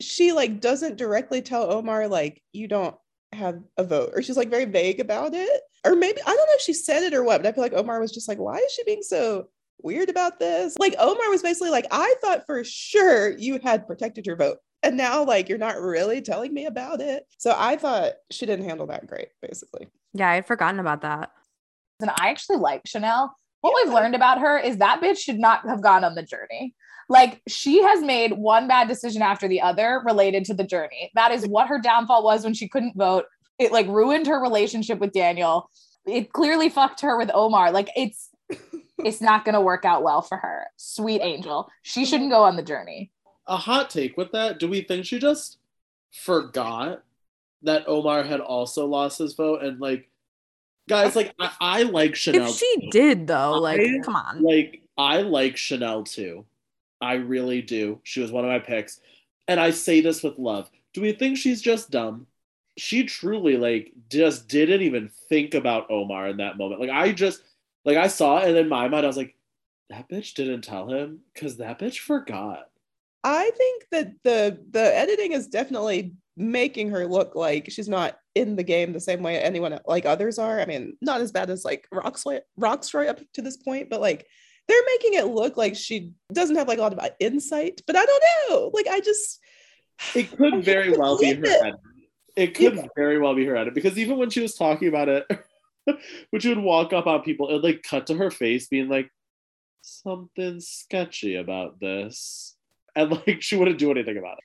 [0.00, 2.94] she like doesn't directly tell Omar like you don't
[3.32, 6.54] have a vote or she's like very vague about it or maybe I don't know
[6.54, 8.56] if she said it or what but I feel like Omar was just like why
[8.56, 9.48] is she being so
[9.82, 14.26] weird about this like Omar was basically like I thought for sure you had protected
[14.26, 18.12] your vote and now like you're not really telling me about it so I thought
[18.30, 21.30] she didn't handle that great basically Yeah, I had forgotten about that.
[22.00, 23.34] And I actually like Chanel.
[23.62, 23.84] What Yeah.
[23.84, 26.74] we've learned about her is that bitch should not have gone on the journey.
[27.12, 31.10] Like she has made one bad decision after the other related to the journey.
[31.14, 33.26] That is what her downfall was when she couldn't vote.
[33.58, 35.68] It like ruined her relationship with Daniel.
[36.06, 37.70] It clearly fucked her with Omar.
[37.70, 38.30] Like it's
[38.98, 40.64] it's not going to work out well for her.
[40.78, 41.68] Sweet angel.
[41.82, 43.12] She shouldn't go on the journey.
[43.46, 44.58] A hot take with that.
[44.58, 45.58] Do we think she just
[46.12, 47.02] forgot
[47.62, 49.62] that Omar had also lost his vote?
[49.62, 50.08] And like,
[50.88, 52.48] guys, like I, I like Chanel.
[52.48, 52.88] If she too.
[52.90, 54.42] did though, like I- come on.
[54.42, 56.46] like I like Chanel too.
[57.02, 58.00] I really do.
[58.04, 59.00] She was one of my picks.
[59.48, 60.70] And I say this with love.
[60.94, 62.26] Do we think she's just dumb?
[62.78, 66.80] She truly like just didn't even think about Omar in that moment.
[66.80, 67.42] Like I just
[67.84, 69.34] like I saw it and in my mind I was like,
[69.90, 72.68] that bitch didn't tell him because that bitch forgot.
[73.24, 78.56] I think that the the editing is definitely making her look like she's not in
[78.56, 80.60] the game the same way anyone like others are.
[80.60, 84.26] I mean, not as bad as like Rocksroy, Rocksroy up to this point, but like
[84.72, 87.82] they're making it look like she doesn't have like a lot of insight.
[87.86, 88.70] But I don't know.
[88.74, 89.40] Like I just
[90.14, 91.62] It could very well be her it.
[91.62, 91.80] edit.
[92.36, 95.26] It could very well be her edit because even when she was talking about it,
[96.30, 98.88] when she would walk up on people, it would like cut to her face being
[98.88, 99.10] like,
[99.82, 102.56] something sketchy about this.
[102.96, 104.44] And like she wouldn't do anything about it.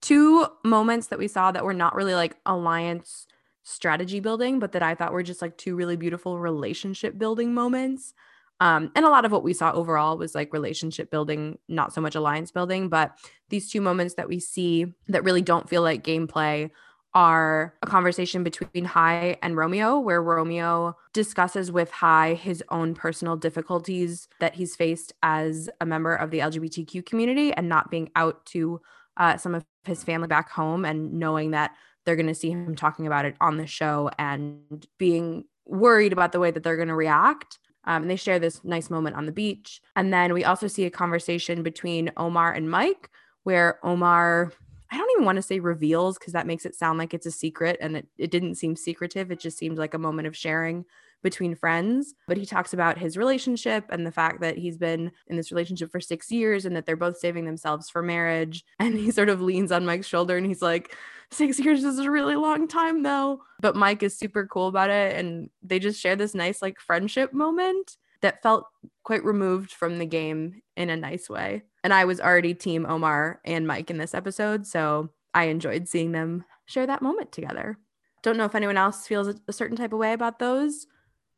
[0.00, 3.26] two moments that we saw that were not really like alliance
[3.64, 8.14] strategy building, but that I thought were just like two really beautiful relationship building moments.
[8.60, 12.00] Um, and a lot of what we saw overall was like relationship building, not so
[12.00, 12.88] much alliance building.
[12.88, 13.16] But
[13.50, 16.70] these two moments that we see that really don't feel like gameplay
[17.14, 23.36] are a conversation between Hai and Romeo, where Romeo discusses with Hai his own personal
[23.36, 28.44] difficulties that he's faced as a member of the LGBTQ community and not being out
[28.46, 28.80] to
[29.16, 31.72] uh, some of his family back home and knowing that
[32.04, 36.32] they're going to see him talking about it on the show and being worried about
[36.32, 37.58] the way that they're going to react.
[37.88, 39.80] Um, and they share this nice moment on the beach.
[39.96, 43.08] And then we also see a conversation between Omar and Mike,
[43.44, 44.52] where Omar,
[44.92, 47.30] I don't even want to say reveals because that makes it sound like it's a
[47.30, 47.78] secret.
[47.80, 49.30] And it, it didn't seem secretive.
[49.30, 50.84] It just seemed like a moment of sharing
[51.22, 52.14] between friends.
[52.28, 55.90] But he talks about his relationship and the fact that he's been in this relationship
[55.90, 58.64] for six years and that they're both saving themselves for marriage.
[58.78, 60.94] And he sort of leans on Mike's shoulder and he's like,
[61.30, 63.42] Six years is a really long time though.
[63.60, 65.16] But Mike is super cool about it.
[65.16, 68.66] And they just share this nice, like, friendship moment that felt
[69.04, 71.62] quite removed from the game in a nice way.
[71.84, 74.66] And I was already team Omar and Mike in this episode.
[74.66, 77.78] So I enjoyed seeing them share that moment together.
[78.22, 80.86] Don't know if anyone else feels a- certain type of way about those.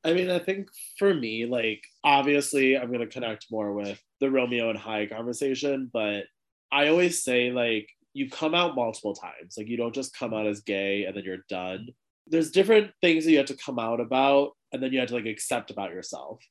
[0.02, 4.70] I mean, I think for me, like obviously I'm gonna connect more with the Romeo
[4.70, 6.24] and Hai conversation, but
[6.72, 7.88] I always say like
[8.20, 9.54] you come out multiple times.
[9.56, 11.88] Like you don't just come out as gay and then you're done.
[12.26, 15.14] There's different things that you have to come out about and then you have to
[15.14, 16.44] like accept about yourself.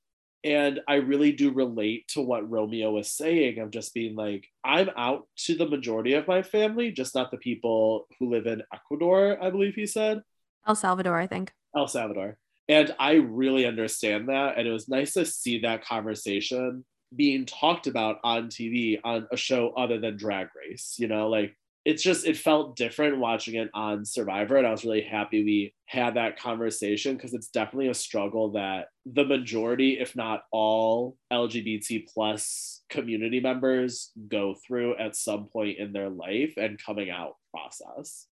[0.44, 4.90] And I really do relate to what Romeo was saying of just being like, I'm
[4.98, 9.38] out to the majority of my family, just not the people who live in Ecuador,
[9.40, 10.24] I believe he said.
[10.68, 11.54] El Salvador, I think.
[11.76, 12.38] El Salvador.
[12.68, 14.58] And I really understand that.
[14.58, 16.84] And it was nice to see that conversation
[17.16, 20.96] being talked about on TV on a show other than Drag Race.
[20.98, 24.58] You know, like it's just, it felt different watching it on Survivor.
[24.58, 28.88] And I was really happy we had that conversation because it's definitely a struggle that
[29.06, 35.94] the majority, if not all LGBT plus community members go through at some point in
[35.94, 38.28] their life and coming out process.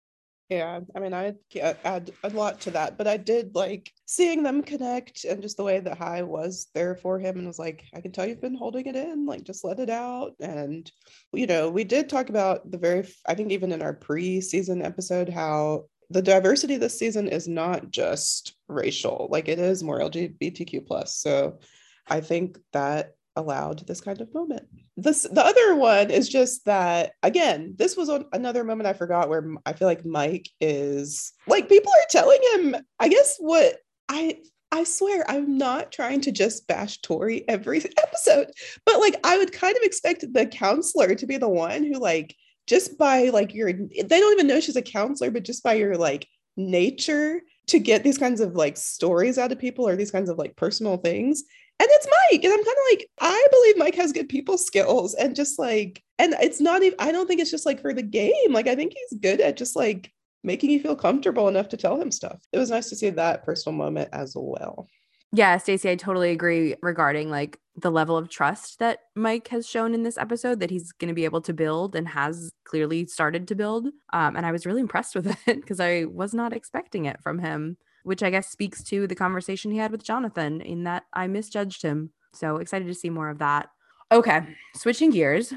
[0.50, 3.92] Yeah, I mean, I can't uh, add a lot to that, but I did like
[4.06, 7.60] seeing them connect and just the way that Hai was there for him and was
[7.60, 10.36] like, I can tell you've been holding it in, like just let it out.
[10.40, 10.90] And,
[11.34, 14.82] you know, we did talk about the very, I think even in our pre season
[14.82, 20.88] episode, how the diversity this season is not just racial, like it is more LGBTQ
[20.88, 21.18] plus.
[21.18, 21.60] So
[22.08, 24.68] I think that allowed this kind of moment.
[25.00, 29.30] This the other one is just that again, this was on another moment I forgot
[29.30, 33.78] where I feel like Mike is like people are telling him, I guess what
[34.10, 34.40] I
[34.72, 38.50] I swear I'm not trying to just bash Tori every episode,
[38.86, 42.36] but like I would kind of expect the counselor to be the one who like
[42.66, 45.96] just by like your they don't even know she's a counselor, but just by your
[45.96, 50.30] like nature to get these kinds of like stories out of people or these kinds
[50.30, 51.44] of like personal things
[51.80, 52.44] and it's Mike.
[52.44, 56.04] And I'm kind of like, I believe Mike has good people skills and just like,
[56.18, 58.52] and it's not even, I don't think it's just like for the game.
[58.52, 60.12] Like, I think he's good at just like
[60.44, 62.42] making you feel comfortable enough to tell him stuff.
[62.52, 64.88] It was nice to see that personal moment as well.
[65.34, 69.94] Yeah, Stacey, I totally agree regarding like the level of trust that Mike has shown
[69.94, 73.48] in this episode that he's going to be able to build and has clearly started
[73.50, 73.88] to build.
[74.14, 77.40] Um, and I was really impressed with it because I was not expecting it from
[77.40, 77.78] him,
[78.08, 81.82] which I guess speaks to the conversation he had with Jonathan in that I misjudged
[81.82, 82.12] him.
[82.34, 83.70] So excited to see more of that.
[84.12, 84.42] Okay,
[84.76, 85.54] switching gears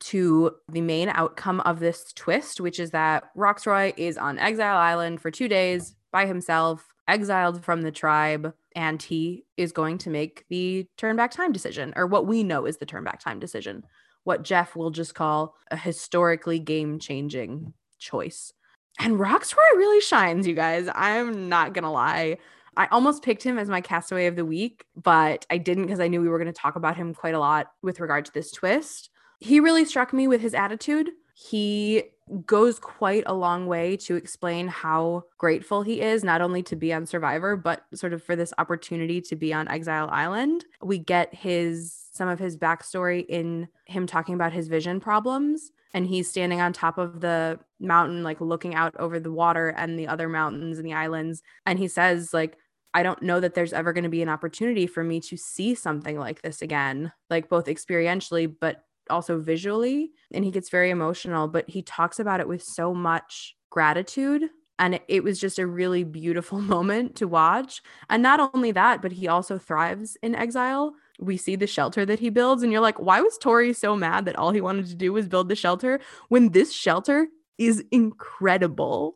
[0.00, 5.20] to the main outcome of this twist, which is that Rocksroy is on Exile Island
[5.20, 10.44] for two days by himself, exiled from the tribe and he is going to make
[10.48, 13.82] the turn back time decision or what we know is the turn back time decision
[14.24, 18.52] what jeff will just call a historically game changing choice
[18.98, 22.38] and rocksroy really shines you guys i'm not gonna lie.
[22.74, 26.08] I almost picked him as my castaway of the week but i didn't because i
[26.08, 28.50] knew we were going to talk about him quite a lot with regard to this
[28.50, 29.10] twist.
[29.40, 31.10] He really struck me with his attitude.
[31.34, 32.04] He
[32.46, 36.92] goes quite a long way to explain how grateful he is not only to be
[36.92, 40.64] on survivor but sort of for this opportunity to be on exile island.
[40.82, 46.06] We get his some of his backstory in him talking about his vision problems and
[46.06, 50.08] he's standing on top of the mountain like looking out over the water and the
[50.08, 51.42] other mountains and the islands.
[51.66, 52.56] And he says like
[52.94, 55.74] I don't know that there's ever going to be an opportunity for me to see
[55.74, 60.10] something like this again, like both experientially, but also visually.
[60.32, 64.44] And he gets very emotional but he talks about it with so much gratitude.
[64.78, 67.82] And it was just a really beautiful moment to watch.
[68.08, 72.18] And not only that but he also thrives in exile we see the shelter that
[72.18, 74.94] he builds and you're like why was tori so mad that all he wanted to
[74.94, 79.14] do was build the shelter when this shelter is incredible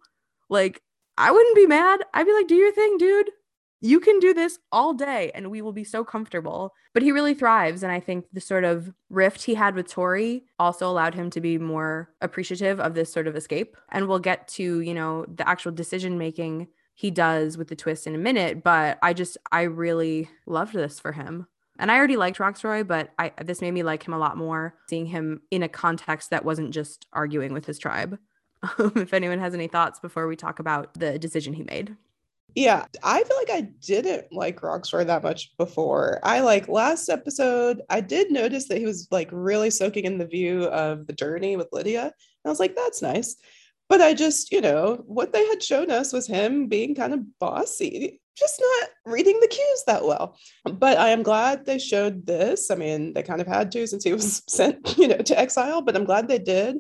[0.49, 0.81] like
[1.19, 3.29] i wouldn't be mad i'd be like do your thing dude
[3.81, 6.73] you can do this all day and we will be so comfortable.
[6.95, 7.83] But he really thrives.
[7.83, 11.41] And I think the sort of rift he had with Tori also allowed him to
[11.41, 13.77] be more appreciative of this sort of escape.
[13.91, 18.07] And we'll get to, you know, the actual decision making he does with the twist
[18.07, 18.65] in a minute.
[18.65, 21.47] But I just, I really loved this for him.
[21.79, 24.75] And I already liked Rocksroy, but I this made me like him a lot more,
[24.89, 28.19] seeing him in a context that wasn't just arguing with his tribe.
[28.79, 31.95] Um, if anyone has any thoughts before we talk about the decision he made.
[32.57, 36.21] Yeah, I feel like I didn't like Rocksroy that much before.
[36.23, 40.27] I like last episode, I did notice that he was like really soaking in the
[40.27, 42.05] view of the journey with Lydia.
[42.05, 42.13] And
[42.47, 43.37] I was like, that's nice.
[43.89, 47.39] But I just, you know, what they had shown us was him being kind of
[47.39, 50.37] bossy, just not reading the cues that well.
[50.65, 52.71] But I am glad they showed this.
[52.71, 55.83] I mean, they kind of had to since he was sent, you know, to exile,
[55.83, 56.79] but I'm glad they did.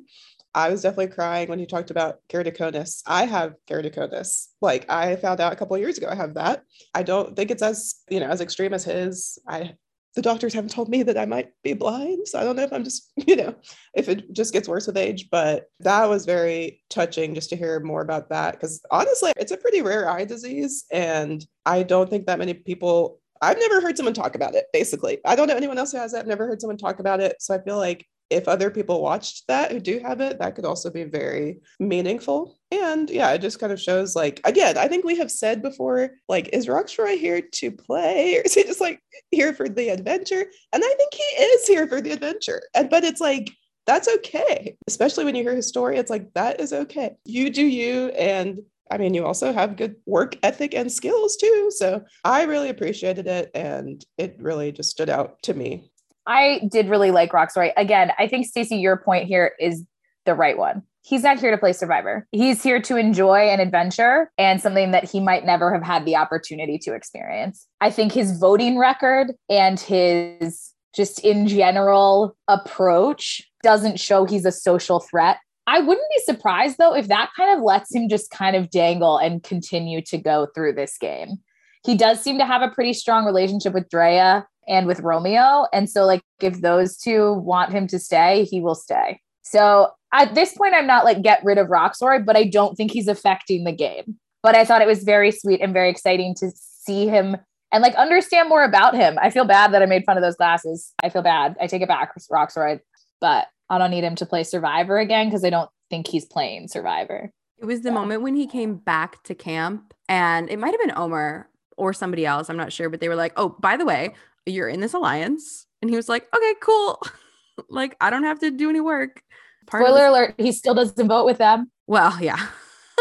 [0.56, 3.02] I was definitely crying when he talked about keratoconus.
[3.06, 4.46] I have keratoconus.
[4.62, 6.62] Like I found out a couple years ago, I have that.
[6.94, 9.38] I don't think it's as you know as extreme as his.
[9.46, 9.74] I
[10.16, 12.72] the doctors haven't told me that I might be blind, so I don't know if
[12.72, 13.54] I'm just you know
[13.94, 15.28] if it just gets worse with age.
[15.30, 19.56] But that was very touching just to hear more about that because honestly, it's a
[19.56, 24.14] pretty rare eye disease, and I don't think that many people I've never heard someone
[24.14, 25.18] talk about it, basically.
[25.24, 26.20] I don't know anyone else who has that.
[26.20, 27.36] I've never heard someone talk about it.
[27.40, 30.64] So I feel like if other people watched that who do have it, that could
[30.64, 32.58] also be very meaningful.
[32.70, 36.10] And yeah, it just kind of shows like again, I think we have said before,
[36.28, 39.00] like, is Rocksroy here to play or is he just like
[39.30, 40.46] here for the adventure?
[40.72, 42.62] And I think he is here for the adventure.
[42.74, 43.50] And but it's like
[43.86, 44.76] that's okay.
[44.88, 47.16] Especially when you hear his story, it's like that is okay.
[47.24, 48.60] You do you and
[48.90, 51.72] I mean, you also have good work ethic and skills too.
[51.74, 55.90] So I really appreciated it and it really just stood out to me
[56.26, 57.72] I did really like Rocksroy.
[57.76, 59.84] Again, I think Stacey, your point here is
[60.24, 60.82] the right one.
[61.02, 62.26] He's not here to play Survivor.
[62.32, 66.16] He's here to enjoy an adventure and something that he might never have had the
[66.16, 67.68] opportunity to experience.
[67.80, 74.50] I think his voting record and his just in general approach doesn't show he's a
[74.50, 75.36] social threat.
[75.68, 79.18] I wouldn't be surprised though if that kind of lets him just kind of dangle
[79.18, 81.36] and continue to go through this game.
[81.84, 85.66] He does seem to have a pretty strong relationship with Drea and with Romeo.
[85.72, 89.20] And so, like, if those two want him to stay, he will stay.
[89.42, 92.90] So at this point, I'm not like get rid of Rocksroy, but I don't think
[92.90, 94.16] he's affecting the game.
[94.42, 97.36] But I thought it was very sweet and very exciting to see him
[97.72, 99.18] and like understand more about him.
[99.20, 100.92] I feel bad that I made fun of those glasses.
[101.02, 101.56] I feel bad.
[101.60, 102.80] I take it back, Rocksroy,
[103.20, 106.68] but I don't need him to play Survivor again because I don't think he's playing
[106.68, 107.30] Survivor.
[107.58, 110.92] It was the moment when he came back to camp, and it might have been
[110.96, 112.50] Omar or somebody else.
[112.50, 114.14] I'm not sure, but they were like, "Oh, by the way,
[114.46, 115.66] you're in this alliance.
[115.82, 117.00] And he was like, okay, cool.
[117.68, 119.22] like, I don't have to do any work.
[119.66, 121.70] Part Spoiler this- alert, he still doesn't vote with them.
[121.86, 122.48] Well, yeah.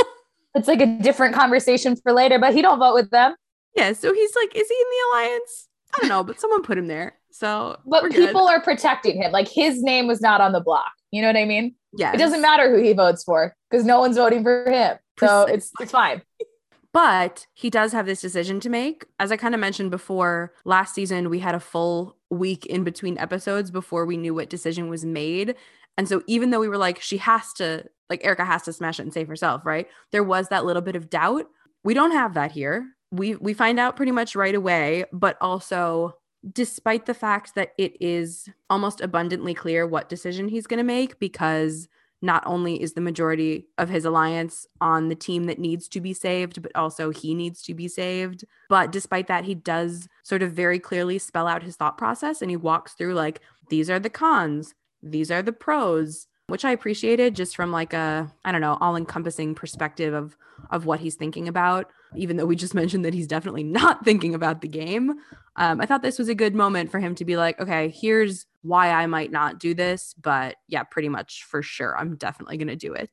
[0.56, 3.36] it's like a different conversation for later, but he don't vote with them.
[3.76, 3.94] Yeah.
[3.94, 5.68] So he's like, is he in the alliance?
[5.96, 7.16] I don't know, but someone put him there.
[7.32, 9.32] So But people are protecting him.
[9.32, 10.92] Like his name was not on the block.
[11.12, 11.76] You know what I mean?
[11.98, 14.98] yeah, It doesn't matter who he votes for because no one's voting for him.
[15.20, 16.22] So it's it's fine.
[16.96, 19.04] But he does have this decision to make.
[19.20, 23.18] As I kind of mentioned before, last season we had a full week in between
[23.18, 25.56] episodes before we knew what decision was made.
[25.98, 28.98] And so even though we were like, she has to, like Erica has to smash
[28.98, 29.90] it and save herself, right?
[30.14, 31.48] There was that little bit of doubt.
[31.84, 32.88] We don't have that here.
[33.12, 36.16] We we find out pretty much right away, but also
[36.54, 41.20] despite the fact that it is almost abundantly clear what decision he's going to make
[41.20, 41.90] because
[42.26, 46.14] not only is the majority of his alliance on the team that needs to be
[46.14, 48.44] saved, but also he needs to be saved.
[48.68, 52.50] But despite that, he does sort of very clearly spell out his thought process and
[52.50, 57.36] he walks through like, these are the cons, these are the pros, which I appreciated
[57.36, 60.38] just from like a, I don't know, all encompassing perspective of
[60.72, 64.36] of what he's thinking about, even though we just mentioned that he's definitely not thinking
[64.36, 65.16] about the game.
[65.58, 68.46] Um, I thought this was a good moment for him to be like, okay, here's
[68.62, 72.68] why I might not do this, but yeah, pretty much for sure, I'm definitely going
[72.68, 73.10] to do it.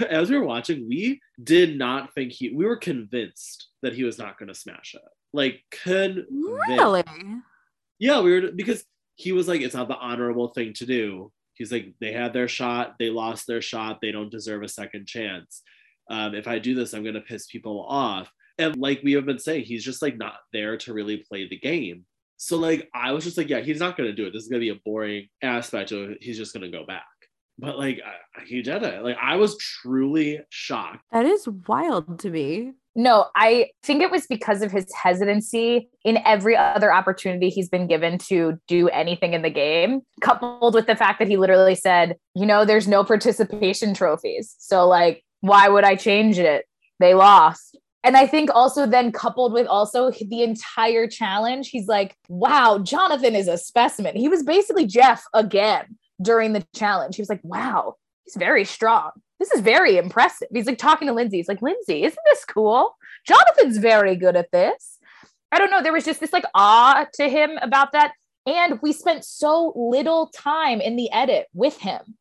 [0.08, 2.50] As we were watching, we did not think he.
[2.50, 5.02] We were convinced that he was not going to smash it.
[5.32, 6.30] Like convinced.
[6.30, 7.04] Really?
[7.98, 8.84] Yeah, we were because
[9.16, 11.32] he was like, it's not the honorable thing to do.
[11.56, 15.06] He's like, they had their shot, they lost their shot, they don't deserve a second
[15.06, 15.62] chance.
[16.08, 18.30] Um, if I do this, I'm gonna piss people off.
[18.58, 21.58] And like we have been saying, he's just like not there to really play the
[21.58, 22.04] game.
[22.36, 24.32] So like I was just like, yeah, he's not gonna do it.
[24.32, 26.16] This is gonna be a boring aspect of.
[26.20, 27.04] He's just gonna go back.
[27.58, 28.00] But like
[28.46, 29.02] he did it.
[29.02, 31.02] Like I was truly shocked.
[31.12, 32.72] That is wild to me.
[32.98, 37.86] No, I think it was because of his hesitancy in every other opportunity he's been
[37.86, 42.16] given to do anything in the game, coupled with the fact that he literally said,
[42.34, 44.56] you know, there's no participation trophies.
[44.58, 46.64] So, like, why would I change it?
[46.98, 47.78] They lost.
[48.02, 53.34] And I think also then coupled with also the entire challenge, he's like, wow, Jonathan
[53.34, 54.16] is a specimen.
[54.16, 57.16] He was basically Jeff again during the challenge.
[57.16, 57.96] He was like, wow,
[58.26, 59.10] he's very strong.
[59.38, 60.48] This is very impressive.
[60.52, 61.38] He's like talking to Lindsay.
[61.38, 62.96] He's like, Lindsay, isn't this cool?
[63.26, 64.98] Jonathan's very good at this.
[65.52, 65.82] I don't know.
[65.82, 68.12] There was just this like awe to him about that.
[68.46, 72.16] And we spent so little time in the edit with him.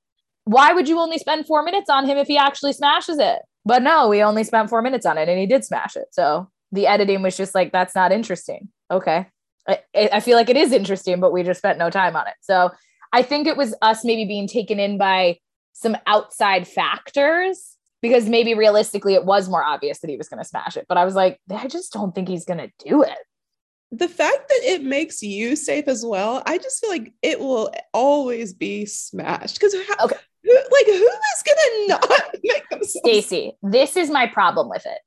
[0.46, 3.40] Why would you only spend four minutes on him if he actually smashes it?
[3.66, 6.08] But no, we only spent four minutes on it and he did smash it.
[6.12, 8.70] So the editing was just like, that's not interesting.
[8.92, 9.28] Okay.
[9.68, 12.36] I, I feel like it is interesting, but we just spent no time on it.
[12.42, 12.70] So
[13.12, 15.40] I think it was us maybe being taken in by
[15.76, 20.48] some outside factors because maybe realistically it was more obvious that he was going to
[20.48, 20.86] smash it.
[20.88, 23.18] But I was like, I just don't think he's going to do it.
[23.92, 27.72] The fact that it makes you safe as well, I just feel like it will
[27.94, 29.56] always be smashed.
[29.56, 30.16] Because Okay.
[30.44, 35.00] who, like who is gonna not make themselves Stacy, this is my problem with it.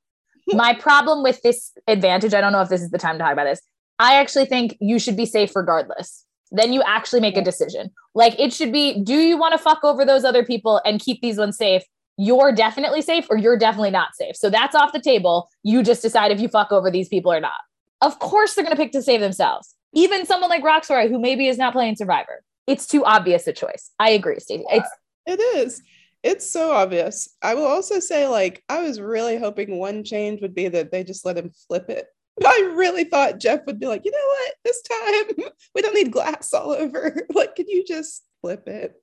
[0.55, 3.33] My problem with this advantage, I don't know if this is the time to talk
[3.33, 3.61] about this.
[3.99, 6.25] I actually think you should be safe regardless.
[6.51, 7.91] Then you actually make a decision.
[8.15, 11.21] Like it should be do you want to fuck over those other people and keep
[11.21, 11.83] these ones safe?
[12.17, 14.35] You're definitely safe or you're definitely not safe.
[14.35, 15.49] So that's off the table.
[15.63, 17.53] You just decide if you fuck over these people or not.
[18.01, 19.75] Of course, they're going to pick to save themselves.
[19.93, 22.43] Even someone like Rocksroy, who maybe is not playing Survivor.
[22.67, 23.91] It's too obvious a choice.
[23.99, 24.63] I agree, Stacey.
[24.69, 24.89] It's
[25.25, 25.81] It is.
[26.21, 27.29] It's so obvious.
[27.41, 31.03] I will also say, like, I was really hoping one change would be that they
[31.03, 32.07] just let him flip it.
[32.45, 36.11] I really thought Jeff would be like, you know what, this time we don't need
[36.11, 37.27] glass all over.
[37.33, 38.95] Like, can you just flip it?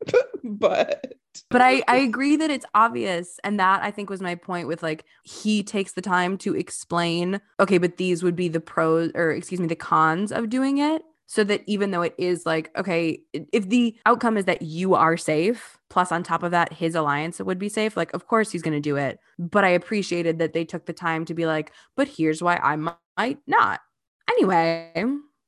[0.45, 1.12] but
[1.51, 3.39] But I, I agree that it's obvious.
[3.45, 7.41] And that I think was my point with like, he takes the time to explain,
[7.61, 11.03] okay, but these would be the pros or excuse me, the cons of doing it.
[11.28, 15.16] So that even though it is like, okay, if the outcome is that you are
[15.16, 18.62] safe, plus on top of that, his alliance would be safe, like, of course he's
[18.62, 19.18] going to do it.
[19.39, 22.76] But I appreciated that they took the time to be like, but here's why I
[22.76, 23.80] mi- might not.
[24.28, 24.92] Anyway,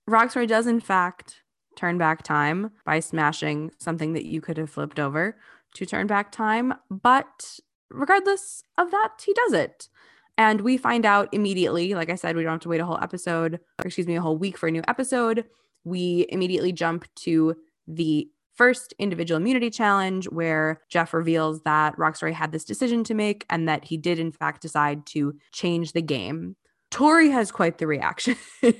[0.08, 1.42] Rocksroy does, in fact,
[1.76, 5.36] turn back time by smashing something that you could have flipped over
[5.74, 6.74] to turn back time.
[6.90, 7.60] But
[7.90, 9.88] regardless of that, he does it.
[10.36, 13.02] And we find out immediately, like I said, we don't have to wait a whole
[13.02, 15.44] episode, or excuse me, a whole week for a new episode.
[15.84, 17.56] We immediately jump to
[17.88, 23.46] the first individual immunity challenge where Jeff reveals that Rocksroy had this decision to make
[23.50, 26.56] and that he did, in fact, decide to change the game.
[26.90, 28.36] Tori has quite the reaction.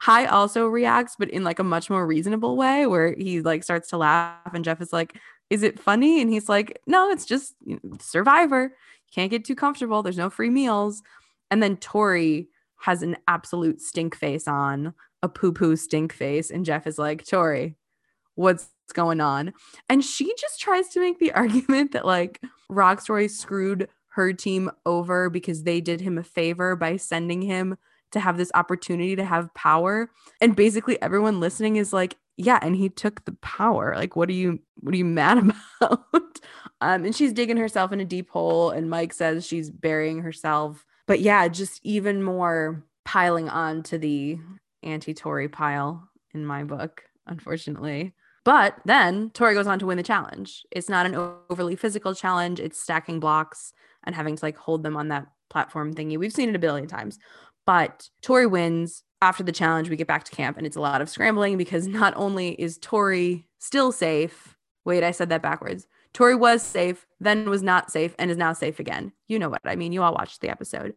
[0.00, 3.88] Hai also reacts, but in like a much more reasonable way where he like starts
[3.90, 5.16] to laugh and Jeff is like,
[5.48, 6.20] Is it funny?
[6.20, 8.74] And he's like, No, it's just you know, survivor.
[9.14, 10.02] Can't get too comfortable.
[10.02, 11.02] There's no free meals.
[11.50, 12.48] And then Tori
[12.80, 16.50] has an absolute stink face on, a poo poo stink face.
[16.50, 17.76] And Jeff is like, Tori,
[18.34, 19.52] what's going on?
[19.88, 22.40] And she just tries to make the argument that like
[22.70, 27.76] Rocksroy screwed her team over because they did him a favor by sending him
[28.12, 30.10] to have this opportunity to have power.
[30.40, 33.94] And basically everyone listening is like, yeah, and he took the power.
[33.96, 36.40] Like, what are you what are you mad about?
[36.80, 40.84] um, and she's digging herself in a deep hole, and Mike says she's burying herself.
[41.06, 44.38] But yeah, just even more piling on to the
[44.82, 48.14] anti-Tori pile in my book, unfortunately.
[48.44, 50.64] But then Tori goes on to win the challenge.
[50.70, 51.14] It's not an
[51.50, 53.72] overly physical challenge, it's stacking blocks
[54.04, 56.18] and having to like hold them on that platform thingy.
[56.18, 57.18] We've seen it a billion times.
[57.66, 59.02] But Tori wins.
[59.20, 61.86] After the challenge, we get back to camp and it's a lot of scrambling because
[61.86, 65.86] not only is Tori still safe, wait, I said that backwards.
[66.12, 69.12] Tori was safe, then was not safe, and is now safe again.
[69.28, 69.92] You know what I mean.
[69.92, 70.94] You all watched the episode.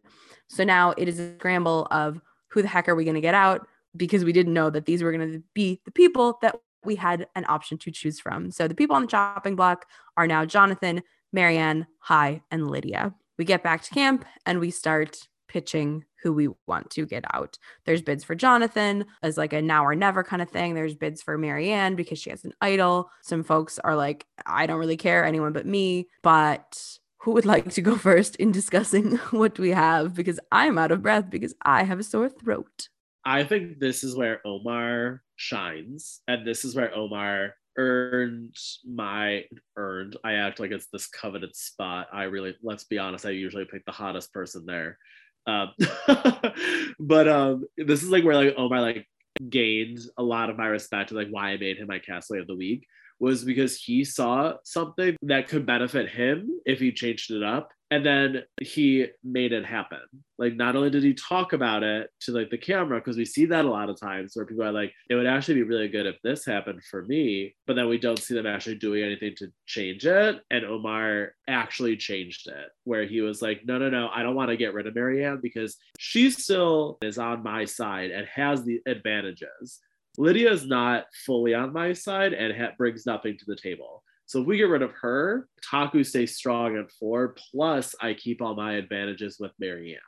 [0.48, 3.34] So now it is a scramble of who the heck are we going to get
[3.34, 3.66] out?
[3.96, 7.26] Because we didn't know that these were going to be the people that we had
[7.34, 8.50] an option to choose from.
[8.50, 9.86] So the people on the chopping block
[10.16, 11.02] are now Jonathan,
[11.32, 13.14] Maryanne, Hai, and Lydia.
[13.38, 17.58] We get back to camp and we start pitching who we want to get out.
[17.84, 20.74] There's bids for Jonathan as like a now or never kind of thing.
[20.74, 23.10] There's bids for Maryanne because she has an idol.
[23.22, 26.08] Some folks are like, I don't really care, anyone but me.
[26.22, 30.14] But who would like to go first in discussing what we have?
[30.14, 32.88] Because I'm out of breath because I have a sore throat.
[33.24, 36.20] I think this is where Omar shines.
[36.28, 39.44] And this is where Omar earned my
[39.76, 40.16] earned.
[40.24, 42.08] I act like it's this coveted spot.
[42.12, 44.98] I really let's be honest, I usually pick the hottest person there.
[45.46, 45.72] Um,
[46.98, 49.06] but um this is like where like Omar like
[49.48, 52.46] gained a lot of my respect and like why I made him my castaway of
[52.46, 52.86] the week
[53.18, 58.04] was because he saw something that could benefit him if he changed it up and
[58.04, 60.00] then he made it happen.
[60.38, 63.46] Like not only did he talk about it to like the camera because we see
[63.46, 66.06] that a lot of times where people are like it would actually be really good
[66.06, 69.48] if this happened for me but then we don't see them actually doing anything to
[69.66, 70.40] change it.
[70.50, 74.50] And omar actually changed it where he was like no no no i don't want
[74.50, 78.80] to get rid of maryanne because she still is on my side and has the
[78.86, 79.80] advantages.
[80.18, 84.02] Lydia is not fully on my side and ha- brings nothing to the table.
[84.26, 87.36] So if we get rid of her, Taku stays strong at four.
[87.50, 89.98] Plus, I keep all my advantages with Maryanne.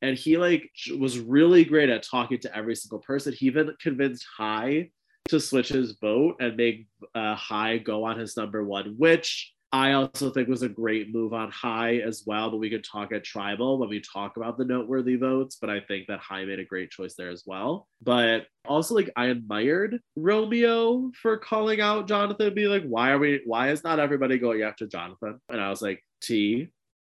[0.00, 3.32] And he like was really great at talking to every single person.
[3.32, 4.90] He even convinced Hai
[5.28, 9.92] to switch his vote and make uh, Hai go on his number one, which I
[9.92, 13.24] also think was a great move on Hai as well, but we could talk at
[13.24, 15.56] tribal when we talk about the noteworthy votes.
[15.58, 17.88] But I think that Hai made a great choice there as well.
[18.02, 23.40] But also, like, I admired Romeo for calling out Jonathan, be like, why are we,
[23.46, 25.40] why is not everybody going after Jonathan?
[25.48, 26.68] And I was like, T,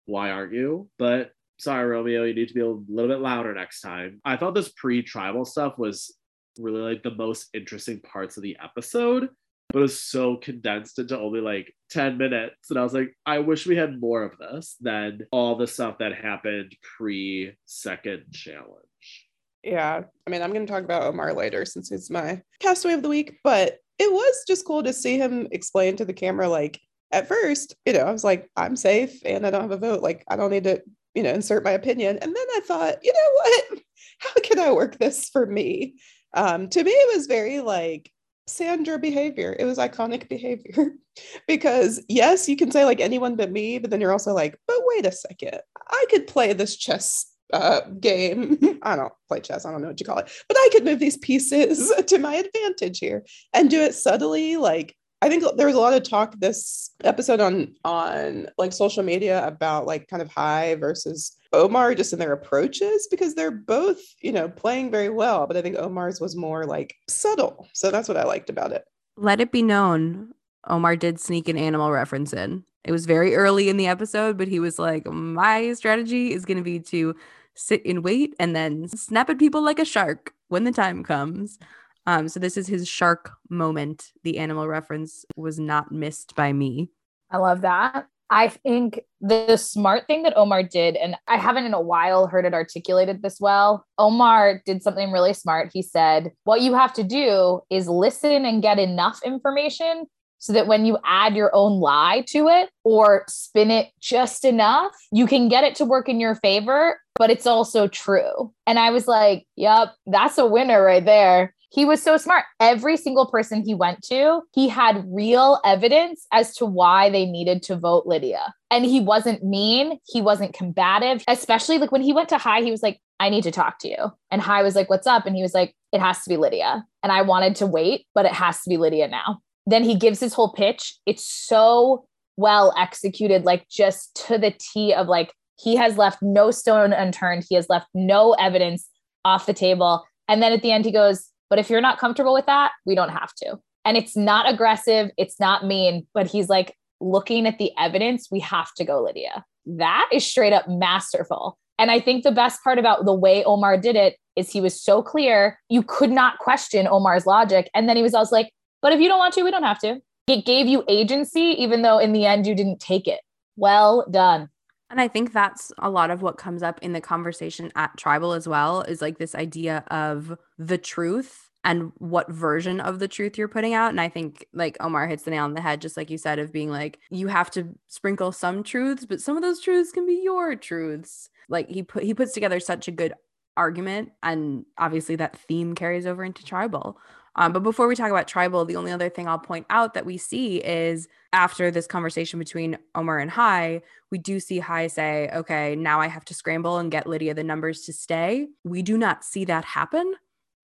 [0.07, 0.88] why aren't you?
[0.98, 4.20] But sorry, Romeo, you need to be a little bit louder next time.
[4.24, 6.16] I thought this pre tribal stuff was
[6.59, 9.28] really like the most interesting parts of the episode
[9.77, 12.70] but it was so condensed into only like 10 minutes.
[12.70, 15.99] And I was like, I wish we had more of this than all the stuff
[15.99, 19.27] that happened pre second challenge.
[19.62, 20.05] Yeah.
[20.27, 23.11] I mean, I'm going to talk about Omar later since he's my castaway of the
[23.11, 26.81] week, but it was just cool to see him explain to the camera, like,
[27.12, 30.01] at first, you know, I was like, I'm safe and I don't have a vote.
[30.01, 30.81] Like, I don't need to,
[31.14, 32.16] you know, insert my opinion.
[32.22, 33.83] And then I thought, you know what?
[34.20, 35.97] How can I work this for me?
[36.33, 38.11] Um, to me, it was very like,
[38.47, 39.57] Sandra behavior.
[39.59, 40.92] It was iconic behavior
[41.49, 44.76] because yes, you can say like anyone but me, but then you're also like, but
[44.84, 48.78] wait a second, I could play this chess uh, game.
[48.82, 49.64] I don't play chess.
[49.64, 52.36] I don't know what you call it, but I could move these pieces to my
[52.36, 56.39] advantage here and do it subtly, like I think there was a lot of talk
[56.39, 62.12] this episode on on like social media about like kind of Hai versus Omar just
[62.12, 66.21] in their approaches because they're both, you know, playing very well, but I think Omar's
[66.21, 67.67] was more like subtle.
[67.73, 68.85] So that's what I liked about it.
[69.17, 70.35] Let it be known
[70.67, 72.64] Omar did sneak an animal reference in.
[72.85, 76.59] It was very early in the episode, but he was like, My strategy is going
[76.59, 77.17] to be to
[77.55, 81.59] sit and wait and then snap at people like a shark when the time comes.
[82.07, 84.12] Um, so this is his shark moment.
[84.22, 86.90] The animal reference was not missed by me.
[87.30, 88.07] I love that.
[88.30, 92.44] I think the smart thing that Omar did, and I haven't in a while heard
[92.44, 93.86] it articulated this well.
[93.98, 95.70] Omar did something really smart.
[95.72, 100.07] He said, What you have to do is listen and get enough information
[100.38, 104.92] so that when you add your own lie to it or spin it just enough,
[105.12, 108.52] you can get it to work in your favor, but it's also true.
[108.66, 111.54] And I was like, Yep, that's a winner right there.
[111.73, 112.45] He was so smart.
[112.61, 117.62] Every single person he went to, he had real evidence as to why they needed
[117.64, 118.55] to vote Lydia.
[118.71, 122.71] And he wasn't mean, he wasn't combative, especially like when he went to Hai, he
[122.71, 124.12] was like, I need to talk to you.
[124.31, 125.27] And Hai was like, What's up?
[125.27, 126.85] And he was like, It has to be Lydia.
[127.03, 129.41] And I wanted to wait, but it has to be Lydia now.
[129.67, 130.97] Then he gives his whole pitch.
[131.07, 132.07] It's so
[132.37, 137.45] well executed, like just to the T of like, he has left no stone unturned.
[137.49, 138.89] He has left no evidence
[139.25, 140.05] off the table.
[140.29, 142.94] And then at the end, he goes, But if you're not comfortable with that, we
[142.94, 143.59] don't have to.
[143.84, 148.40] And it's not aggressive, it's not mean, but he's like, looking at the evidence, we
[148.40, 149.44] have to go, Lydia.
[149.66, 151.59] That is straight up masterful.
[151.78, 154.80] And I think the best part about the way Omar did it is he was
[154.80, 155.59] so clear.
[155.68, 157.70] You could not question Omar's logic.
[157.74, 158.51] And then he was also like,
[158.82, 160.01] but if you don't want to, we don't have to.
[160.26, 163.20] It gave you agency, even though in the end you didn't take it.
[163.57, 164.49] Well done.
[164.91, 168.32] And I think that's a lot of what comes up in the conversation at tribal
[168.32, 173.37] as well is like this idea of the truth and what version of the truth
[173.37, 173.91] you're putting out.
[173.91, 176.39] And I think like Omar hits the nail on the head, just like you said,
[176.39, 180.07] of being like, you have to sprinkle some truths, but some of those truths can
[180.07, 181.28] be your truths.
[181.49, 183.14] Like he put he puts together such a good
[183.57, 186.99] argument, and obviously that theme carries over into tribal.
[187.34, 190.07] Um, but before we talk about tribal, the only other thing I'll point out that
[190.07, 195.28] we see is after this conversation between Omar and Hai, we do see Hai say,
[195.34, 198.49] okay, now I have to scramble and get Lydia the numbers to stay.
[198.64, 200.14] We do not see that happen.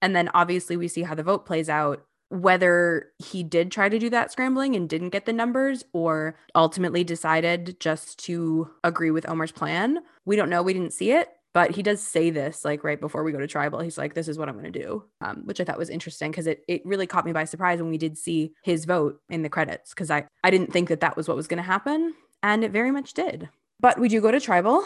[0.00, 3.98] And then obviously we see how the vote plays out, whether he did try to
[3.98, 9.28] do that scrambling and didn't get the numbers or ultimately decided just to agree with
[9.28, 9.98] Omar's plan.
[10.24, 10.62] We don't know.
[10.62, 13.46] We didn't see it but he does say this like right before we go to
[13.46, 15.90] tribal he's like this is what i'm going to do um, which i thought was
[15.90, 19.20] interesting because it, it really caught me by surprise when we did see his vote
[19.28, 21.62] in the credits because I, I didn't think that that was what was going to
[21.62, 23.48] happen and it very much did.
[23.80, 24.84] But we do go to tribal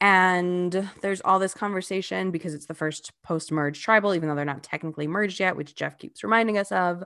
[0.00, 4.44] and there's all this conversation because it's the first post merge tribal even though they're
[4.44, 7.04] not technically merged yet which jeff keeps reminding us of.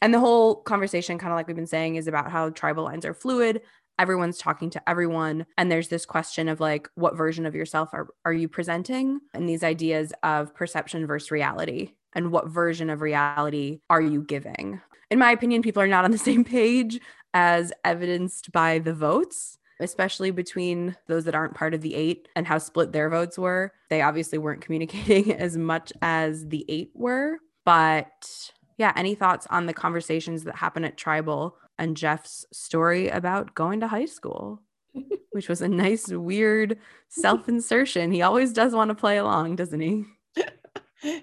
[0.00, 3.04] And the whole conversation kind of like we've been saying is about how tribal lines
[3.04, 3.62] are fluid
[3.98, 8.08] everyone's talking to everyone and there's this question of like what version of yourself are,
[8.24, 9.20] are you presenting?
[9.34, 14.80] And these ideas of perception versus reality and what version of reality are you giving?
[15.10, 17.00] In my opinion people are not on the same page
[17.34, 22.48] as evidenced by the votes especially between those that aren't part of the eight and
[22.48, 23.72] how split their votes were.
[23.90, 27.38] They obviously weren't communicating as much as the eight were
[27.68, 33.54] but yeah any thoughts on the conversations that happen at tribal and Jeff's story about
[33.54, 34.62] going to high school,
[35.30, 38.12] which was a nice, weird self insertion.
[38.12, 40.04] He always does want to play along, doesn't he?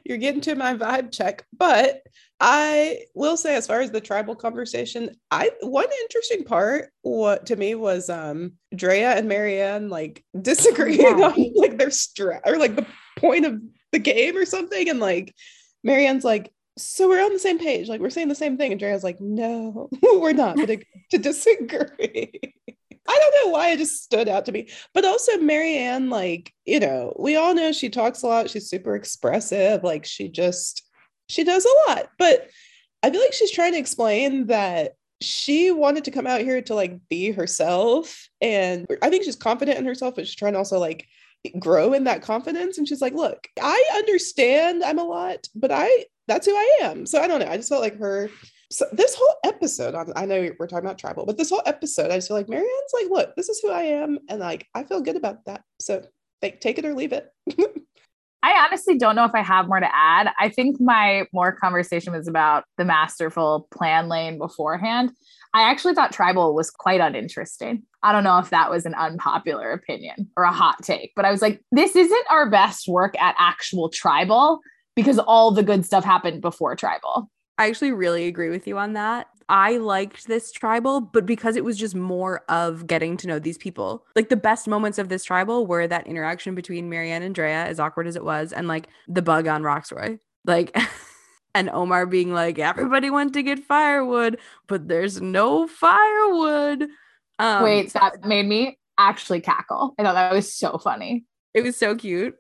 [0.06, 2.02] You're getting to my vibe check, but
[2.40, 7.56] I will say, as far as the tribal conversation, I one interesting part what to
[7.56, 11.28] me was um Drea and Maryanne like disagreeing yeah.
[11.28, 12.86] on like their stress or like the
[13.18, 15.34] point of the game or something, and like
[15.86, 17.88] Maryanne's like, so we're on the same page.
[17.88, 18.72] Like we're saying the same thing.
[18.72, 20.78] And Drea's like, no, we're not to,
[21.12, 22.32] to disagree.
[23.08, 24.70] I don't know why it just stood out to me.
[24.94, 28.50] But also Maryanne, like, you know, we all know she talks a lot.
[28.50, 29.84] She's super expressive.
[29.84, 30.84] Like she just,
[31.30, 32.10] she does a lot.
[32.18, 32.50] But
[33.04, 36.76] I feel like she's trying to explain that she wanted to come out here to
[36.76, 38.28] like be herself.
[38.42, 41.08] And I think she's confident in herself, but she's trying to also like
[41.60, 42.78] grow in that confidence.
[42.78, 47.06] And she's like, look, I understand I'm a lot, but I that's who I am.
[47.06, 47.48] So I don't know.
[47.48, 48.30] I just felt like her.
[48.72, 52.16] So this whole episode, I know we're talking about tribal, but this whole episode, I
[52.16, 55.02] just feel like Maryanne's like, look, this is who I am, and like I feel
[55.02, 55.64] good about that.
[55.80, 56.04] So
[56.42, 57.30] take take it or leave it.
[58.46, 60.30] I honestly don't know if I have more to add.
[60.40, 65.12] I think my more conversation was about the masterful plan lane beforehand.
[65.56, 67.82] I actually thought tribal was quite uninteresting.
[68.04, 71.32] I don't know if that was an unpopular opinion or a hot take, but I
[71.32, 74.60] was like, this isn't our best work at actual tribal
[74.96, 77.30] because all the good stuff happened before tribal.
[77.58, 79.28] I actually really agree with you on that.
[79.48, 83.58] I liked this tribal, but because it was just more of getting to know these
[83.58, 84.04] people.
[84.16, 87.80] Like the best moments of this tribal were that interaction between Maryanne and Drea, as
[87.80, 90.20] awkward as it was, and like the bug on Rocksroy.
[90.46, 90.76] Like
[91.54, 96.88] and Omar being like, everybody went to get firewood, but there's no firewood.
[97.38, 99.94] Um, Wait, that made me actually cackle.
[100.00, 101.26] I thought that was so funny.
[101.54, 102.36] It was so cute.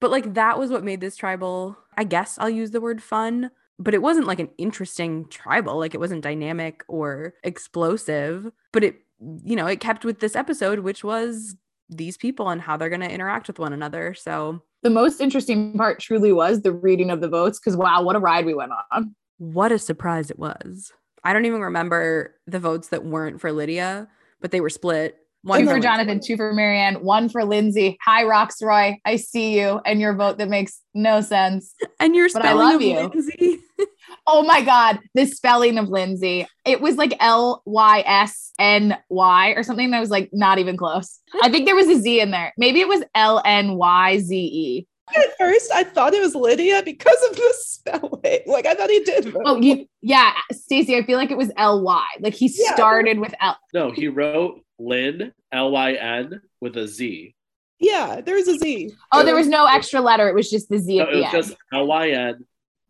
[0.00, 3.50] But like that was what made this tribal, I guess I'll use the word fun,
[3.78, 5.78] but it wasn't like an interesting tribal.
[5.78, 8.96] Like it wasn't dynamic or explosive, but it,
[9.44, 11.56] you know, it kept with this episode, which was
[11.88, 14.14] these people and how they're going to interact with one another.
[14.14, 18.16] So the most interesting part truly was the reading of the votes because wow, what
[18.16, 19.14] a ride we went on.
[19.38, 20.92] What a surprise it was.
[21.24, 24.08] I don't even remember the votes that weren't for Lydia,
[24.40, 25.18] but they were split.
[25.46, 27.96] One for Jonathan, two for Maryanne, one for Lindsay.
[28.04, 28.96] Hi, Rocksroy.
[29.04, 31.72] I see you and your vote that makes no sense.
[32.00, 32.98] And your spelling I love you.
[32.98, 33.60] Lindsay.
[34.26, 34.98] oh my God.
[35.14, 36.48] The spelling of Lindsay.
[36.64, 40.76] It was like L Y S N Y or something that was like not even
[40.76, 41.20] close.
[41.40, 42.52] I think there was a Z in there.
[42.58, 44.86] Maybe it was L N Y Z E.
[45.14, 48.40] At first, I thought it was Lydia because of the spelling.
[48.46, 49.26] Like I thought he did.
[49.26, 49.42] Vote.
[49.44, 50.96] Oh, you, yeah, Stacey.
[50.96, 52.04] I feel like it was L Y.
[52.20, 53.56] Like he yeah, started with L.
[53.72, 57.34] No, he wrote Lynn, L Y N, with a Z.
[57.78, 58.92] Yeah, there was a Z.
[59.12, 60.28] Oh, there was no extra letter.
[60.28, 61.44] It was just the Z No, at it the was end.
[61.44, 62.44] just L Y N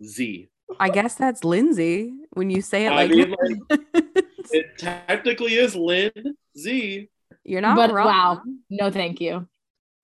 [0.04, 0.48] Z.
[0.80, 3.34] I guess that's Lindsay when you say it I like mean,
[4.50, 6.12] It technically is Lynn
[6.58, 7.08] Z.
[7.44, 8.06] You're not but wrong.
[8.06, 9.46] wow, no, thank you.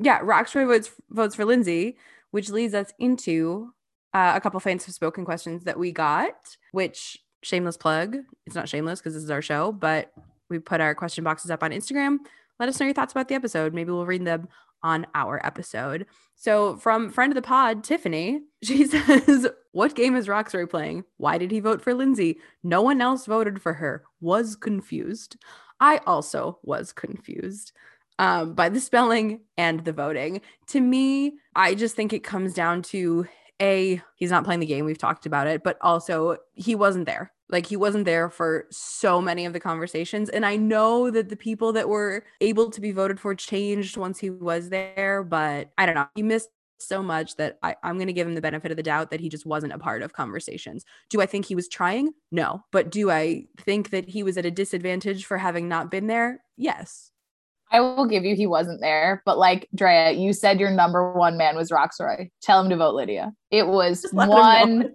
[0.02, 1.96] Yeah, Rocksroy votes votes for Lindsay,
[2.32, 3.72] which leads us into
[4.14, 6.56] uh, a couple of fans have spoken questions that we got.
[6.72, 8.16] Which shameless plug.
[8.46, 10.12] It's not shameless because this is our show, but
[10.48, 12.18] we put our question boxes up on Instagram.
[12.58, 13.74] Let us know your thoughts about the episode.
[13.74, 14.48] Maybe we'll read them
[14.82, 16.06] on our episode.
[16.34, 21.04] So, from friend of the pod, Tiffany, she says, What game is Rocksroy playing?
[21.16, 22.38] Why did he vote for Lindsay?
[22.62, 24.04] No one else voted for her.
[24.20, 25.36] Was confused.
[25.80, 27.72] I also was confused
[28.22, 30.42] um, by the spelling and the voting.
[30.68, 33.26] To me, I just think it comes down to
[33.60, 34.84] A, he's not playing the game.
[34.84, 37.32] We've talked about it, but also he wasn't there.
[37.50, 40.28] Like he wasn't there for so many of the conversations.
[40.28, 44.20] And I know that the people that were able to be voted for changed once
[44.20, 46.06] he was there, but I don't know.
[46.14, 46.48] He missed
[46.78, 49.20] so much that I, I'm going to give him the benefit of the doubt that
[49.20, 50.84] he just wasn't a part of conversations.
[51.10, 52.12] Do I think he was trying?
[52.30, 52.62] No.
[52.70, 56.40] But do I think that he was at a disadvantage for having not been there?
[56.56, 57.11] Yes.
[57.72, 61.36] I will give you he wasn't there, but like Drea, you said your number one
[61.38, 62.30] man was Rocksroy.
[62.42, 63.32] Tell him to vote Lydia.
[63.50, 64.40] It was Just let him know.
[64.40, 64.94] one.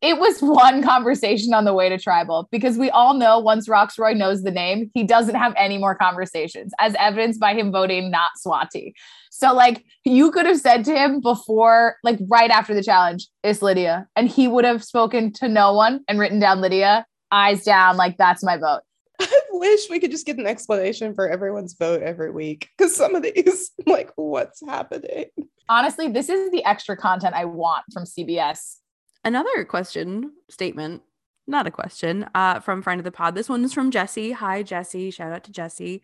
[0.00, 4.16] It was one conversation on the way to tribal because we all know once Rocksroy
[4.16, 8.30] knows the name, he doesn't have any more conversations, as evidenced by him voting not
[8.46, 8.92] Swati.
[9.30, 13.60] So, like, you could have said to him before, like, right after the challenge, it's
[13.60, 14.06] Lydia.
[14.14, 18.16] And he would have spoken to no one and written down Lydia, eyes down, like,
[18.18, 18.82] that's my vote.
[19.20, 23.14] I wish we could just get an explanation for everyone's vote every week because some
[23.14, 25.26] of these, like, what's happening?
[25.68, 28.76] Honestly, this is the extra content I want from CBS.
[29.24, 31.02] Another question statement,
[31.46, 33.34] not a question, uh, from friend of the pod.
[33.34, 34.32] This one is from Jesse.
[34.32, 35.10] Hi, Jesse.
[35.10, 36.02] Shout out to Jesse.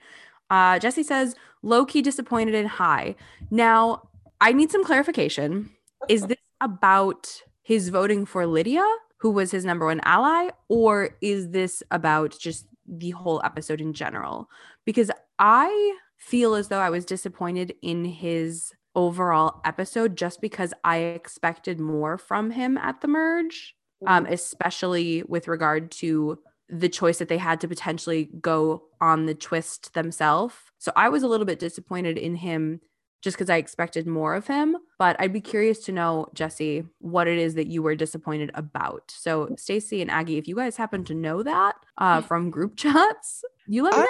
[0.51, 3.15] Uh, Jesse says, low key disappointed in Hai.
[3.51, 4.09] Now,
[4.41, 5.71] I need some clarification.
[6.09, 8.85] Is this about his voting for Lydia,
[9.19, 13.93] who was his number one ally, or is this about just the whole episode in
[13.93, 14.49] general?
[14.85, 20.99] Because I feel as though I was disappointed in his overall episode just because I
[20.99, 23.75] expected more from him at the merge,
[24.07, 29.35] um, especially with regard to the choice that they had to potentially go on the
[29.35, 30.55] twist themselves.
[30.79, 32.81] So I was a little bit disappointed in him
[33.25, 34.77] just because I expected more of him.
[34.99, 39.15] But I'd be curious to know, Jesse, what it is that you were disappointed about.
[39.17, 43.43] So Stacy and Aggie, if you guys happen to know that uh, from group chats,
[43.67, 44.07] you let me know.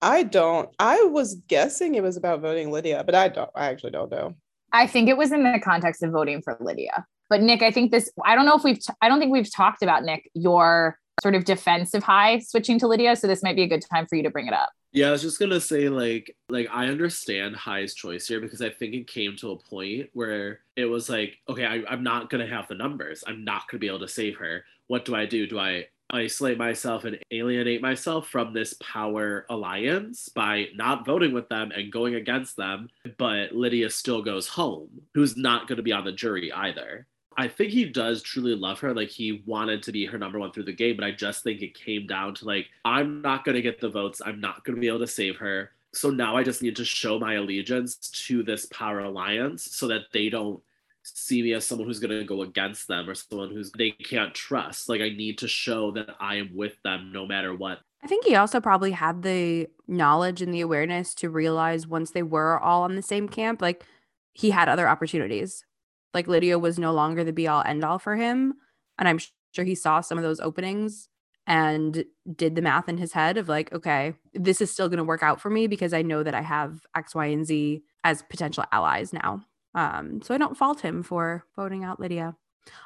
[0.00, 0.70] I don't.
[0.78, 3.50] I was guessing it was about voting Lydia, but I don't.
[3.56, 4.34] I actually don't know.
[4.72, 7.04] I think it was in the context of voting for Lydia.
[7.28, 9.52] But Nick, I think this, I don't know if we've, t- I don't think we've
[9.52, 13.16] talked about Nick, your sort of defensive Hai switching to Lydia.
[13.16, 14.70] So this might be a good time for you to bring it up.
[14.92, 18.70] Yeah, I was just gonna say like like I understand Hai's choice here because I
[18.70, 22.46] think it came to a point where it was like, okay, I, I'm not gonna
[22.46, 23.22] have the numbers.
[23.26, 24.64] I'm not gonna be able to save her.
[24.86, 25.46] What do I do?
[25.46, 31.48] Do I isolate myself and alienate myself from this power alliance by not voting with
[31.48, 32.88] them and going against them?
[33.18, 37.06] But Lydia still goes home, who's not gonna be on the jury either.
[37.36, 38.94] I think he does truly love her.
[38.94, 41.62] Like he wanted to be her number one through the game, but I just think
[41.62, 44.22] it came down to like, I'm not gonna get the votes.
[44.24, 45.72] I'm not gonna be able to save her.
[45.92, 50.02] So now I just need to show my allegiance to this power alliance so that
[50.12, 50.60] they don't
[51.02, 54.88] see me as someone who's gonna go against them or someone who's they can't trust.
[54.88, 57.80] Like I need to show that I am with them no matter what.
[58.02, 62.22] I think he also probably had the knowledge and the awareness to realize once they
[62.22, 63.84] were all on the same camp, like
[64.32, 65.64] he had other opportunities.
[66.14, 68.54] Like Lydia was no longer the be all end all for him.
[68.98, 69.18] And I'm
[69.52, 71.08] sure he saw some of those openings
[71.46, 72.04] and
[72.34, 75.22] did the math in his head of like, okay, this is still going to work
[75.22, 78.64] out for me because I know that I have X, Y, and Z as potential
[78.72, 79.42] allies now.
[79.74, 82.34] Um, so I don't fault him for voting out Lydia.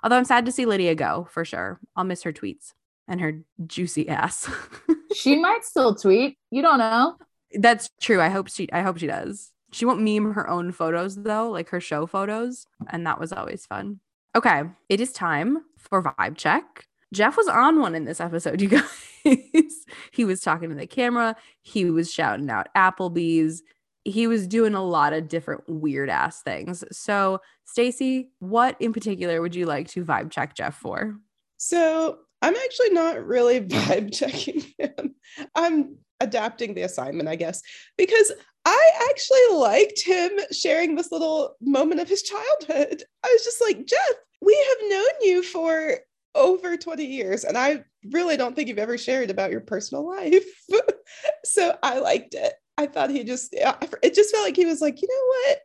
[0.02, 1.80] Although I'm sad to see Lydia go for sure.
[1.96, 2.72] I'll miss her tweets
[3.08, 4.50] and her juicy ass.
[5.12, 6.38] She might still tweet.
[6.50, 7.16] You don't know.
[7.52, 8.20] That's true.
[8.20, 9.50] I hope she I hope she does.
[9.72, 13.66] She won't meme her own photos though, like her show photos, and that was always
[13.66, 14.00] fun.
[14.36, 16.86] Okay, it is time for vibe check.
[17.12, 19.84] Jeff was on one in this episode, you guys.
[20.12, 23.62] he was talking to the camera, he was shouting out Applebee's.
[24.04, 26.82] He was doing a lot of different weird ass things.
[26.90, 31.16] So, Stacy, what in particular would you like to vibe check Jeff for?
[31.58, 35.14] So I'm actually not really vibe checking him.
[35.54, 37.62] I'm adapting the assignment, I guess,
[37.96, 38.32] because
[38.64, 43.02] I actually liked him sharing this little moment of his childhood.
[43.24, 45.98] I was just like, Jeff, we have known you for
[46.34, 50.44] over 20 years, and I really don't think you've ever shared about your personal life.
[51.44, 52.52] so I liked it.
[52.78, 55.58] I thought he just, it just felt like he was like, you know what?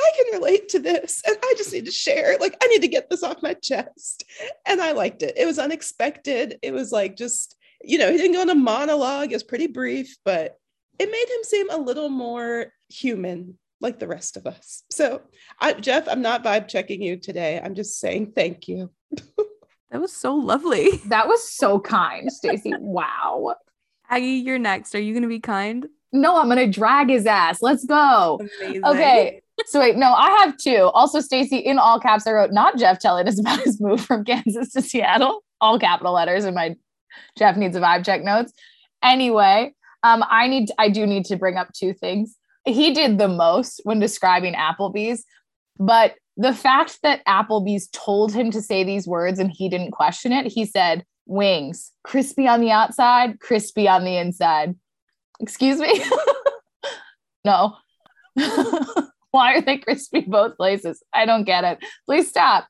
[0.00, 2.36] I can relate to this and I just need to share.
[2.38, 4.24] Like, I need to get this off my chest.
[4.66, 5.34] And I liked it.
[5.36, 6.58] It was unexpected.
[6.62, 7.56] It was like just,
[7.86, 9.32] you know, he didn't go on a monologue.
[9.32, 10.58] It was pretty brief, but
[10.98, 14.82] it made him seem a little more human like the rest of us.
[14.90, 15.22] So,
[15.60, 17.60] I, Jeff, I'm not vibe checking you today.
[17.62, 18.90] I'm just saying thank you.
[19.90, 20.90] that was so lovely.
[21.06, 22.72] That was so kind, Stacy.
[22.78, 23.54] wow.
[24.08, 24.94] Aggie, you're next.
[24.94, 25.86] Are you going to be kind?
[26.12, 27.60] No, I'm going to drag his ass.
[27.60, 28.40] Let's go.
[28.60, 28.84] Amazing.
[28.84, 29.42] Okay.
[29.66, 30.90] So wait, no, I have two.
[30.94, 34.24] Also, Stacy, in all caps, I wrote not Jeff telling us about his move from
[34.24, 35.44] Kansas to Seattle.
[35.60, 36.76] All capital letters in my
[37.36, 38.52] Jeff needs a vibe check notes.
[39.02, 43.28] Anyway, um, I need I do need to bring up two things he did the
[43.28, 45.24] most when describing Applebee's,
[45.78, 50.32] but the fact that Applebee's told him to say these words and he didn't question
[50.32, 54.74] it, he said, wings, crispy on the outside, crispy on the inside.
[55.40, 56.02] Excuse me?
[57.44, 57.76] no.
[59.30, 61.02] Why are they crispy both places?
[61.12, 61.78] I don't get it.
[62.06, 62.66] Please stop.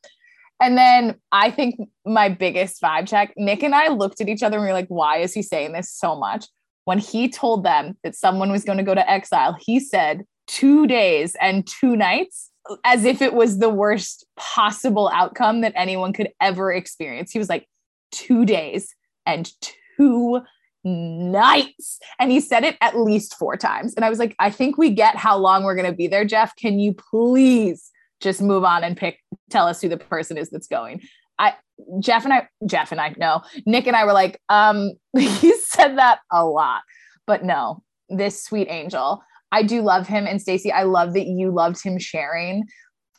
[0.61, 1.77] And then I think
[2.07, 4.89] my biggest vibe check, Nick and I looked at each other and we were like,
[4.89, 6.47] why is he saying this so much?
[6.85, 10.87] when he told them that someone was going to go to exile, he said two
[10.87, 12.51] days and two nights
[12.85, 17.31] as if it was the worst possible outcome that anyone could ever experience.
[17.31, 17.69] He was like,
[18.11, 18.95] two days
[19.27, 19.51] and
[19.97, 20.41] two
[20.85, 21.99] nights.
[22.19, 23.95] And he said it at least four times.
[23.95, 26.25] And I was like, I think we get how long we're going to be there,
[26.25, 26.55] Jeff.
[26.57, 27.91] Can you please
[28.21, 29.19] just move on and pick,
[29.51, 31.03] tell us who the person is that's going?
[31.39, 31.55] I
[32.01, 35.99] Jeff and I, Jeff and I, no, Nick and I were like, um, he said
[35.99, 36.83] that a lot,
[37.27, 39.23] but no, this sweet angel.
[39.53, 40.27] I do love him.
[40.27, 42.65] And Stacy, I love that you loved him sharing,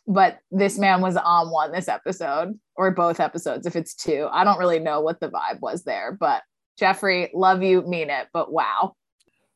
[0.07, 4.27] but this man was on one this episode or both episodes if it's two.
[4.31, 6.43] I don't really know what the vibe was there, but
[6.77, 8.95] Jeffrey, love you, mean it, but wow.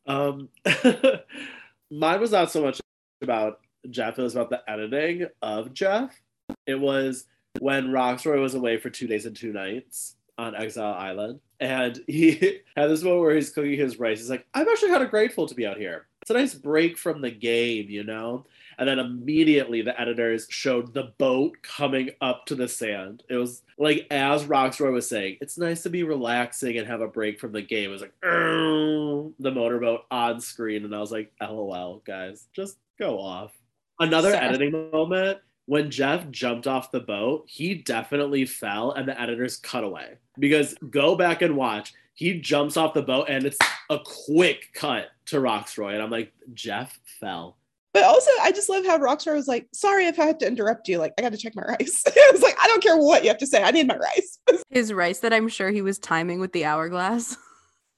[0.07, 0.49] Um,
[1.91, 2.81] mine was not so much
[3.21, 3.59] about
[3.89, 6.19] Jeff, it was about the editing of Jeff.
[6.65, 7.25] It was
[7.59, 11.39] when Rocksroy was away for two days and two nights on Exile Island.
[11.59, 12.31] And he
[12.75, 14.19] had this moment where he's cooking his rice.
[14.19, 16.07] He's like, I'm actually kind of grateful to be out here.
[16.21, 18.45] It's a nice break from the game, you know?
[18.77, 23.23] And then immediately the editors showed the boat coming up to the sand.
[23.29, 27.07] It was like, as Rocksroy was saying, it's nice to be relaxing and have a
[27.07, 27.89] break from the game.
[27.89, 30.85] It was like, the motorboat on screen.
[30.85, 33.58] And I was like, LOL, guys, just go off.
[33.99, 34.43] Another Sad.
[34.43, 35.39] editing moment
[35.69, 40.17] when Jeff jumped off the boat, he definitely fell and the editors cut away.
[40.39, 43.57] Because go back and watch, he jumps off the boat and it's
[43.91, 47.57] a quick cut to Rocksroy, And I'm like, Jeff fell.
[47.93, 50.87] But also, I just love how Rocksroy was like, sorry if I had to interrupt
[50.87, 50.97] you.
[50.97, 52.03] Like, I got to check my rice.
[52.07, 53.61] I was like, I don't care what you have to say.
[53.61, 54.39] I need my rice.
[54.71, 57.37] His rice that I'm sure he was timing with the hourglass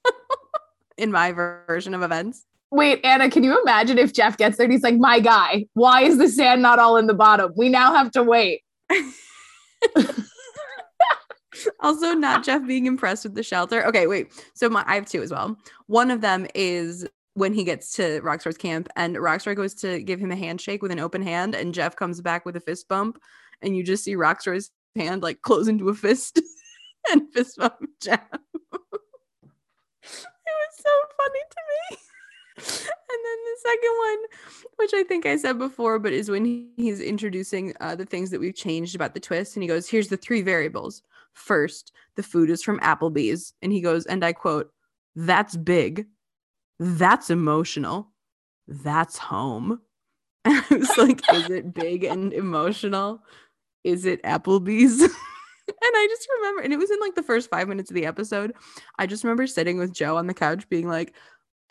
[0.97, 2.45] in my version of events.
[2.72, 6.03] Wait, Anna, can you imagine if Jeff gets there and he's like, my guy, why
[6.03, 7.51] is the sand not all in the bottom?
[7.57, 8.63] We now have to wait.
[11.82, 13.86] also, not Jeff being impressed with the shelter.
[13.86, 14.32] Okay, wait.
[14.53, 15.57] So my, I have two as well.
[15.88, 20.19] One of them is when he gets to Rocksroy's camp and Rockstar goes to give
[20.19, 23.19] him a handshake with an open hand, and Jeff comes back with a fist bump,
[23.61, 26.41] and you just see Rocksroy's hand like close into a fist
[27.11, 28.22] and fist bump Jeff.
[28.32, 28.39] it
[30.03, 31.57] was so funny to
[31.91, 31.97] me
[33.23, 34.17] then the second one,
[34.77, 36.45] which I think I said before, but is when
[36.75, 39.55] he's introducing uh, the things that we've changed about the twist.
[39.55, 41.01] And he goes, Here's the three variables.
[41.33, 43.53] First, the food is from Applebee's.
[43.61, 44.71] And he goes, and I quote,
[45.15, 46.07] That's big.
[46.79, 48.11] That's emotional.
[48.67, 49.81] That's home.
[50.43, 53.21] And I was like, Is it big and emotional?
[53.83, 54.99] Is it Applebee's?
[55.01, 55.11] and
[55.81, 58.53] I just remember, and it was in like the first five minutes of the episode.
[58.97, 61.13] I just remember sitting with Joe on the couch being like,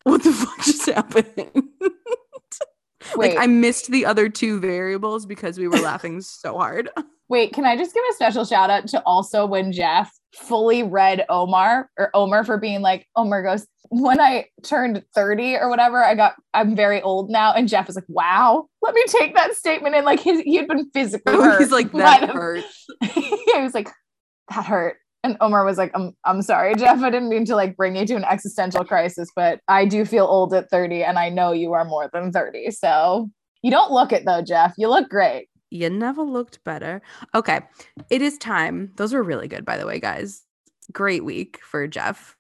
[0.05, 1.69] what the fuck just happened?
[3.17, 6.91] like I missed the other two variables because we were laughing so hard.
[7.29, 11.25] Wait, can I just give a special shout out to also when Jeff fully read
[11.29, 16.17] Omar or Omar for being like, Omar goes, when I turned 30 or whatever, I
[16.17, 17.53] got, I'm very old now.
[17.53, 19.95] And Jeff is like, wow, let me take that statement.
[19.95, 21.61] And like his, he had been physically oh, hurt.
[21.61, 22.65] He's like, that hurt.
[23.13, 23.91] he was like,
[24.49, 24.97] that hurt.
[25.23, 27.03] And Omar was like, I'm, I'm sorry, Jeff.
[27.03, 30.25] I didn't mean to like bring you to an existential crisis, but I do feel
[30.25, 32.71] old at 30 and I know you are more than 30.
[32.71, 33.31] So
[33.63, 34.75] you don't look it though, Jeff.
[34.77, 35.49] You look great.
[35.71, 37.01] You never looked better.
[37.35, 37.61] Okay.
[38.09, 38.93] It is time.
[38.97, 40.43] Those were really good, by the way, guys.
[40.93, 42.37] Great week for Jeff.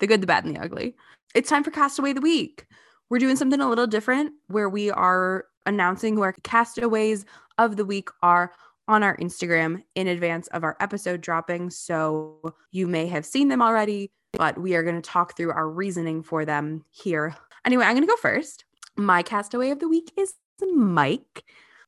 [0.00, 0.94] The good, the bad, and the ugly.
[1.34, 2.66] It's time for Castaway the Week.
[3.08, 7.24] We're doing something a little different where we are announcing who our castaways
[7.56, 8.52] of the week are
[8.88, 11.70] on our Instagram in advance of our episode dropping.
[11.70, 15.68] So you may have seen them already, but we are going to talk through our
[15.68, 17.34] reasoning for them here.
[17.64, 18.64] Anyway, I'm going to go first.
[18.96, 20.34] My castaway of the week is
[20.74, 21.44] Mike.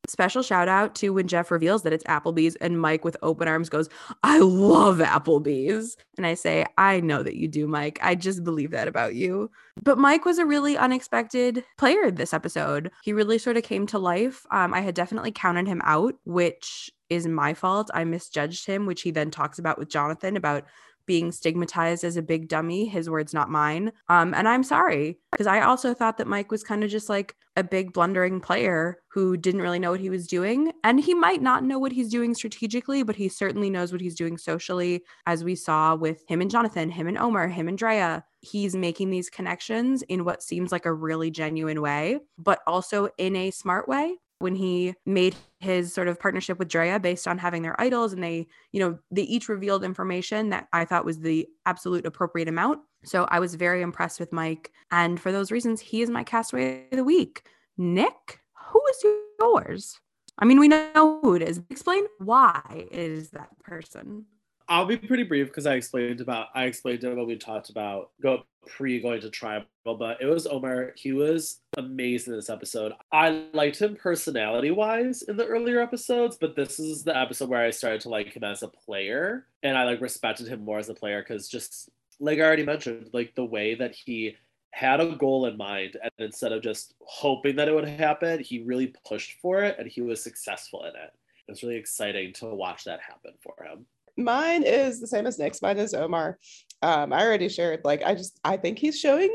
[0.07, 3.69] Special shout out to when Jeff reveals that it's Applebee's and Mike with open arms
[3.69, 3.89] goes,
[4.23, 5.97] I love Applebee's.
[6.17, 7.99] And I say, I know that you do, Mike.
[8.03, 9.51] I just believe that about you.
[9.83, 12.91] But Mike was a really unexpected player this episode.
[13.03, 14.47] He really sort of came to life.
[14.51, 17.91] Um, I had definitely counted him out, which is my fault.
[17.93, 20.65] I misjudged him, which he then talks about with Jonathan about
[21.09, 22.85] being stigmatized as a big dummy.
[22.87, 23.91] His words, not mine.
[24.09, 27.35] Um, and I'm sorry because I also thought that Mike was kind of just like
[27.57, 30.71] a big blundering player who didn't really know what he was doing.
[30.85, 34.15] And he might not know what he's doing strategically, but he certainly knows what he's
[34.15, 38.25] doing socially, as we saw with him and Jonathan, him and Omar, him and Drea.
[38.43, 43.35] He's making these connections in what seems like a really genuine way, but also in
[43.35, 47.63] a smart way when he made his sort of partnership with Drea based on having
[47.63, 51.49] their idols and they, you know, they each revealed information that I thought was the
[51.67, 52.81] absolute appropriate amount.
[53.05, 54.73] So I was very impressed with Mike.
[54.91, 57.49] And for those reasons, he is my castaway of the week.
[57.77, 58.41] Nick,
[58.71, 59.05] who is
[59.41, 60.01] yours?
[60.39, 61.61] I mean, we know who it is.
[61.71, 64.27] Explain why it is that person.
[64.71, 68.11] I'll be pretty brief because I explained about I explained it when we talked about
[68.21, 70.93] go pre going to tribal, but it was Omar.
[70.95, 72.93] He was amazing in this episode.
[73.11, 77.65] I liked him personality wise in the earlier episodes, but this is the episode where
[77.65, 80.91] I started to like him as a player, and I like respected him more as
[80.91, 81.89] a player because just
[82.21, 84.37] like I already mentioned, like the way that he
[84.73, 88.61] had a goal in mind and instead of just hoping that it would happen, he
[88.61, 91.13] really pushed for it and he was successful in it.
[91.49, 93.87] It was really exciting to watch that happen for him
[94.19, 95.63] mine is the same as Nick's.
[95.63, 96.39] Mine is Omar.
[96.83, 97.81] Um, I already shared.
[97.85, 99.31] Like, I just I think he's showing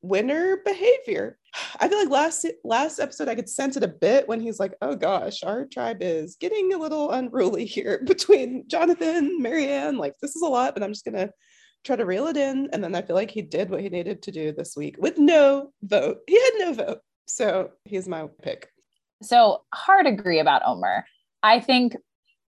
[0.00, 1.38] winner behavior.
[1.78, 4.74] I feel like last last episode I could sense it a bit when he's like,
[4.80, 9.98] "Oh gosh, our tribe is getting a little unruly here between Jonathan, Maryanne.
[9.98, 11.30] Like, this is a lot, but I'm just gonna
[11.84, 14.22] try to reel it in." And then I feel like he did what he needed
[14.22, 16.18] to do this week with no vote.
[16.26, 18.68] He had no vote, so he's my pick.
[19.22, 21.04] So hard agree about Omar.
[21.42, 21.96] I think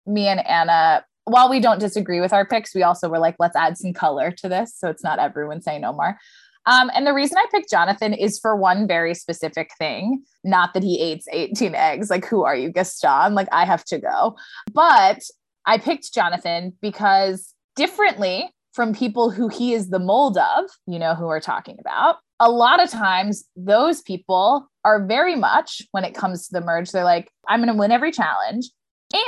[0.07, 3.57] me and Anna while we don't disagree with our picks, we also were like, let's
[3.57, 4.75] add some color to this.
[4.77, 6.18] So it's not everyone saying Omar.
[6.66, 10.83] Um, and the reason I picked Jonathan is for one very specific thing, not that
[10.83, 12.11] he eats 18 eggs.
[12.11, 13.35] Like, who are you, Gaston?
[13.35, 14.37] Like, I have to go.
[14.73, 15.21] But
[15.66, 21.14] I picked Jonathan because differently from people who he is the mold of, you know,
[21.14, 26.14] who we're talking about, a lot of times those people are very much, when it
[26.14, 28.66] comes to the merge, they're like, I'm going to win every challenge.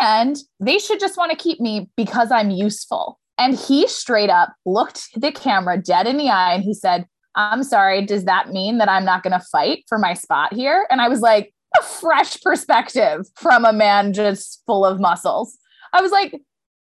[0.01, 3.19] And they should just want to keep me because I'm useful.
[3.39, 7.63] And he straight up looked the camera dead in the eye and he said, I'm
[7.65, 10.87] sorry, does that mean that I'm not going to fight for my spot here?
[10.91, 15.57] And I was like, a fresh perspective from a man just full of muscles.
[15.93, 16.41] I was like,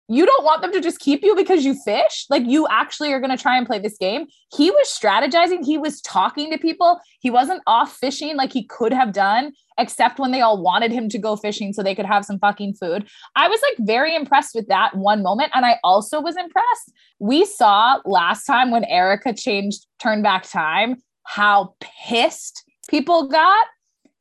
[0.09, 2.25] you don't want them to just keep you because you fish?
[2.29, 4.25] Like you actually are going to try and play this game?
[4.55, 6.99] He was strategizing he was talking to people.
[7.19, 11.09] He wasn't off fishing like he could have done except when they all wanted him
[11.09, 13.07] to go fishing so they could have some fucking food.
[13.35, 16.91] I was like very impressed with that one moment and i also was impressed.
[17.19, 21.75] We saw last time when Erika changed turn back time how
[22.05, 23.67] pissed people got.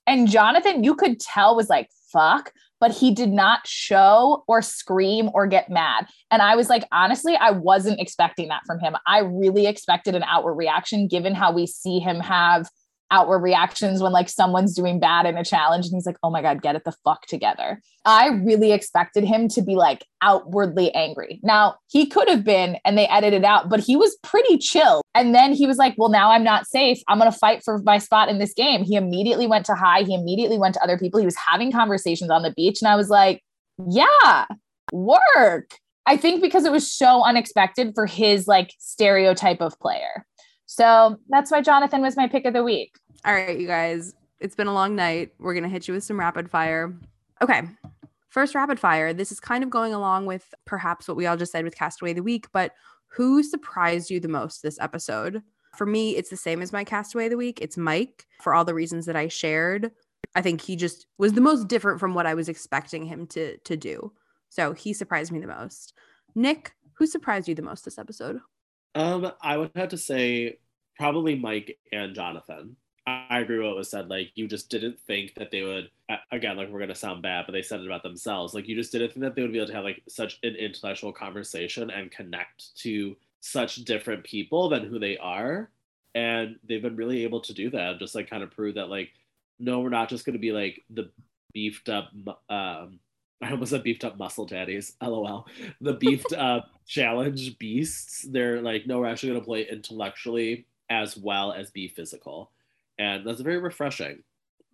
[0.06, 2.52] And jonathan you could tell was like fuck
[2.82, 6.04] but he did not show or scream or get mad.
[6.32, 8.96] And I was like, honestly, I wasn't expecting that from him.
[9.06, 12.68] I really expected an outward reaction given how we see him have
[13.12, 16.42] outward reactions when like someone's doing bad in a challenge and he's like, oh my
[16.42, 17.80] God, get it the fuck together.
[18.04, 21.38] I really expected him to be like outwardly angry.
[21.44, 25.02] Now he could have been, and they edited out, but he was pretty chill.
[25.14, 26.98] And then he was like, well, now I'm not safe.
[27.06, 28.82] I'm going to fight for my spot in this game.
[28.82, 30.02] He immediately went to Hai.
[30.02, 31.20] He immediately went to other people.
[31.20, 32.80] He was having conversations on the beach.
[32.80, 33.42] And I was like,
[33.88, 34.46] yeah,
[34.92, 35.76] work.
[36.06, 40.26] I think because it was so unexpected for his like stereotype of player.
[40.66, 42.92] So that's why Jonathan was my pick of the week.
[43.24, 45.32] All right, you guys, it's been a long night.
[45.38, 46.92] We're going to hit you with some rapid fire.
[47.40, 47.62] Okay.
[48.30, 49.12] First rapid fire.
[49.12, 52.14] This is kind of going along with perhaps what we all just said with Castaway
[52.14, 52.72] the Week, but
[53.06, 55.42] who surprised you the most this episode?
[55.76, 57.60] For me, it's the same as my Castaway the Week.
[57.60, 59.92] It's Mike for all the reasons that I shared.
[60.34, 63.56] I think he just was the most different from what I was expecting him to
[63.58, 64.12] to do.
[64.48, 65.94] So he surprised me the most.
[66.34, 68.40] Nick, who surprised you the most this episode?
[68.94, 70.58] Um, I would have to say
[70.98, 72.76] probably Mike and Jonathan.
[73.06, 74.08] I agree with what was said.
[74.08, 75.90] Like you just didn't think that they would.
[76.30, 78.54] Again, like we're gonna sound bad, but they said it about themselves.
[78.54, 80.54] Like you just didn't think that they would be able to have like such an
[80.54, 85.68] intellectual conversation and connect to such different people than who they are,
[86.14, 87.98] and they've been really able to do that.
[87.98, 89.10] Just like kind of prove that like,
[89.58, 91.10] no, we're not just gonna be like the
[91.52, 92.10] beefed up.
[92.48, 93.00] Um,
[93.42, 94.94] I almost said beefed up muscle daddies.
[95.02, 95.48] LOL.
[95.80, 98.22] The beefed up challenge beasts.
[98.22, 102.52] They're like, no, we're actually gonna play intellectually as well as be physical
[102.98, 104.22] And that's very refreshing.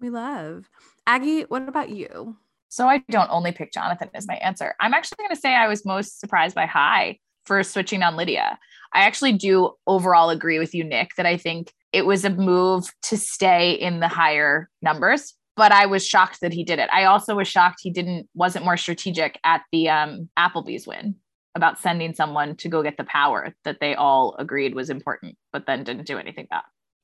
[0.00, 0.68] We love.
[1.06, 2.36] Aggie, what about you?
[2.68, 4.74] So I don't only pick Jonathan as my answer.
[4.80, 8.58] I'm actually going to say I was most surprised by Hai for switching on Lydia.
[8.92, 12.92] I actually do overall agree with you, Nick, that I think it was a move
[13.04, 15.34] to stay in the higher numbers.
[15.56, 16.88] But I was shocked that he did it.
[16.92, 21.16] I also was shocked he didn't wasn't more strategic at the um, Applebee's win
[21.56, 25.66] about sending someone to go get the power that they all agreed was important, but
[25.66, 26.62] then didn't do anything about.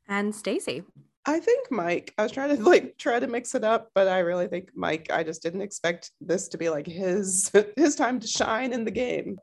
[0.08, 0.82] And Stacy.
[1.26, 2.12] I think Mike.
[2.18, 5.10] I was trying to like try to mix it up, but I really think Mike.
[5.10, 8.90] I just didn't expect this to be like his his time to shine in the
[8.90, 9.38] game.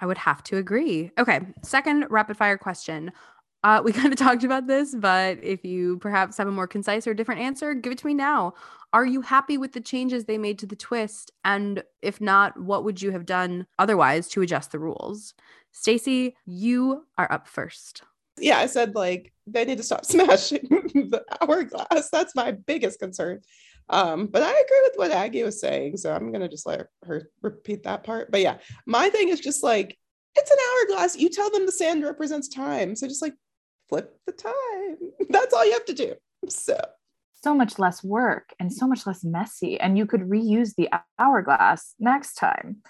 [0.00, 1.10] I would have to agree.
[1.18, 3.12] Okay, second rapid fire question.
[3.62, 7.06] Uh, we kind of talked about this, but if you perhaps have a more concise
[7.06, 8.54] or different answer, give it to me now.
[8.92, 11.32] Are you happy with the changes they made to the twist?
[11.44, 15.34] And if not, what would you have done otherwise to adjust the rules?
[15.72, 18.02] Stacy, you are up first.
[18.44, 22.10] Yeah, I said like they need to stop smashing the hourglass.
[22.10, 23.40] That's my biggest concern.
[23.88, 27.30] Um, but I agree with what Aggie was saying, so I'm gonna just let her
[27.40, 28.30] repeat that part.
[28.30, 29.96] But yeah, my thing is just like
[30.36, 31.16] it's an hourglass.
[31.16, 33.34] You tell them the sand represents time, so just like
[33.88, 34.96] flip the time.
[35.30, 36.14] That's all you have to do.
[36.50, 36.78] So
[37.42, 41.94] so much less work and so much less messy, and you could reuse the hourglass
[41.98, 42.82] next time.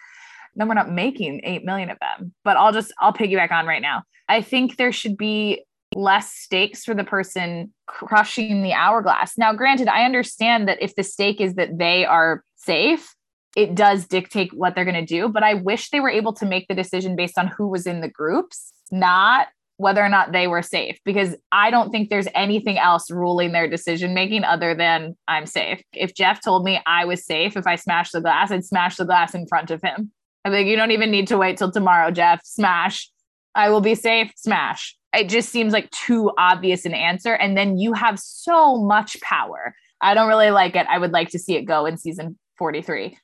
[0.57, 3.83] Then we're not making eight million of them, but I'll just I'll piggyback on right
[3.83, 4.03] now.
[4.29, 5.65] I think there should be
[5.95, 9.39] less stakes for the person crushing the hourglass.
[9.39, 13.15] Now, granted, I understand that if the stake is that they are safe,
[13.57, 15.29] it does dictate what they're going to do.
[15.29, 18.01] But I wish they were able to make the decision based on who was in
[18.01, 22.79] the groups, not whether or not they were safe, because I don't think there's anything
[22.79, 25.83] else ruling their decision making other than I'm safe.
[25.93, 29.05] If Jeff told me I was safe, if I smashed the glass, I'd smash the
[29.05, 30.13] glass in front of him.
[30.45, 32.41] I'm like, you don't even need to wait till tomorrow, Jeff.
[32.45, 33.11] Smash.
[33.55, 34.33] I will be safe.
[34.37, 37.35] Smash it just seems like too obvious an answer.
[37.35, 39.75] And then you have so much power.
[40.01, 40.87] I don't really like it.
[40.89, 43.17] I would like to see it go in season 43.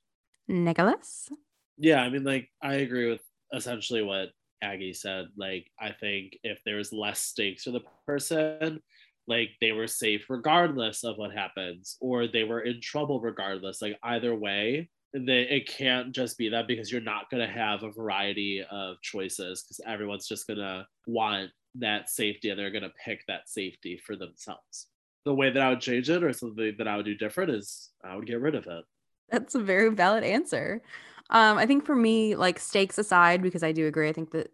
[0.49, 1.29] Nicholas?
[1.77, 3.21] Yeah, I mean, like, I agree with
[3.53, 4.29] essentially what
[4.63, 5.27] Aggie said.
[5.37, 8.81] Like, I think if there's less stakes for the person,
[9.27, 13.81] like they were safe regardless of what happens, or they were in trouble regardless.
[13.83, 17.83] Like, either way, that it can't just be that because you're not going to have
[17.83, 22.83] a variety of choices because everyone's just going to want that safety and they're going
[22.83, 24.87] to pick that safety for themselves.
[25.25, 27.91] The way that I would change it or something that I would do different is
[28.05, 28.85] I would get rid of it.
[29.31, 30.83] That's a very valid answer.
[31.31, 34.51] Um, I think for me, like stakes aside, because I do agree, I think that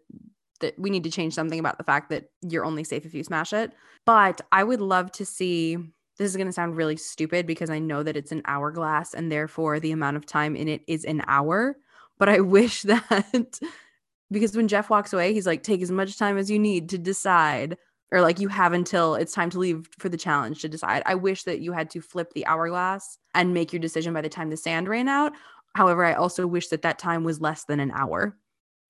[0.59, 3.23] that we need to change something about the fact that you're only safe if you
[3.23, 3.73] smash it.
[4.05, 5.77] But I would love to see
[6.17, 9.31] this is going to sound really stupid because I know that it's an hourglass and
[9.31, 11.77] therefore the amount of time in it is an hour.
[12.17, 13.59] But I wish that
[14.31, 16.97] because when Jeff walks away, he's like, take as much time as you need to
[16.97, 17.77] decide,
[18.11, 21.03] or like you have until it's time to leave for the challenge to decide.
[21.05, 24.29] I wish that you had to flip the hourglass and make your decision by the
[24.29, 25.33] time the sand ran out.
[25.75, 28.35] However, I also wish that that time was less than an hour.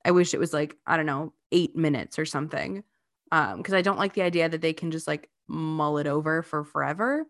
[0.05, 2.83] I wish it was like, I don't know, eight minutes or something.
[3.31, 6.41] Um, because I don't like the idea that they can just like mull it over
[6.41, 7.25] for forever.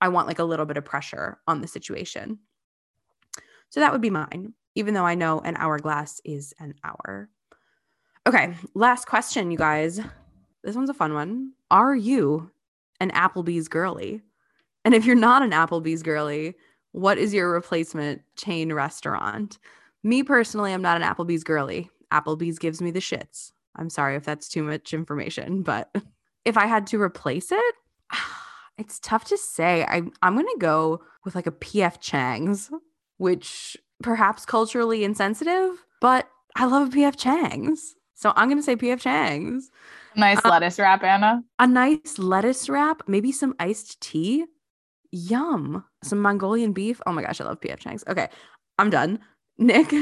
[0.00, 2.38] I want like a little bit of pressure on the situation.
[3.70, 7.28] So that would be mine, even though I know an hourglass is an hour.
[8.26, 10.00] Okay, last question, you guys.
[10.62, 11.52] This one's a fun one.
[11.70, 12.50] Are you
[13.00, 14.22] an Applebee's girly?
[14.84, 16.54] And if you're not an Applebee's girly,
[16.92, 19.58] what is your replacement chain restaurant?
[20.02, 21.90] Me personally, I'm not an Applebee's girly.
[22.12, 23.50] Applebee's gives me the shits.
[23.76, 25.94] I'm sorry if that's too much information, but
[26.44, 27.74] if I had to replace it,
[28.78, 29.84] it's tough to say.
[29.84, 32.70] I, I'm going to go with like a PF Chang's,
[33.18, 37.94] which perhaps culturally insensitive, but I love a PF Chang's.
[38.14, 39.70] So I'm going to say PF Chang's.
[40.16, 41.42] Nice um, lettuce wrap, Anna.
[41.58, 44.44] A nice lettuce wrap, maybe some iced tea.
[45.10, 45.84] Yum.
[46.02, 47.00] Some Mongolian beef.
[47.06, 48.04] Oh my gosh, I love PF Chang's.
[48.08, 48.28] Okay,
[48.78, 49.20] I'm done.
[49.58, 49.92] Nick,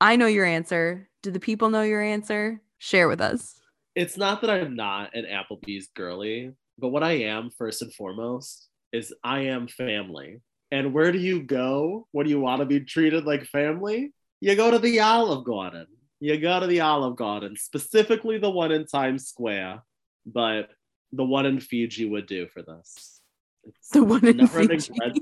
[0.00, 1.08] I know your answer.
[1.22, 2.60] Do the people know your answer?
[2.78, 3.61] Share with us.
[3.94, 8.68] It's not that I'm not an Applebee's girly, but what I am first and foremost
[8.92, 10.40] is I am family.
[10.70, 14.12] And where do you go when you want to be treated like family?
[14.40, 15.86] You go to the Olive Garden
[16.22, 19.82] you go to the Olive Garden, specifically the one in Times Square,
[20.24, 20.68] but
[21.10, 23.20] the one in Fiji would do for this.
[23.64, 24.92] It's the one in Fiji.
[24.96, 25.18] Bread,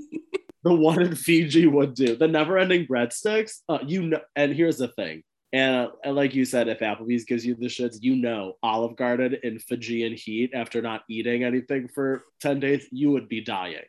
[0.63, 2.15] the one in Fiji would do.
[2.15, 3.61] The never-ending breadsticks.
[3.67, 5.23] Uh, you know, and here's the thing.
[5.53, 8.95] And, uh, and like you said, if Applebee's gives you the shits, you know Olive
[8.95, 13.83] Garden in Fijian heat after not eating anything for 10 days, you would be dying.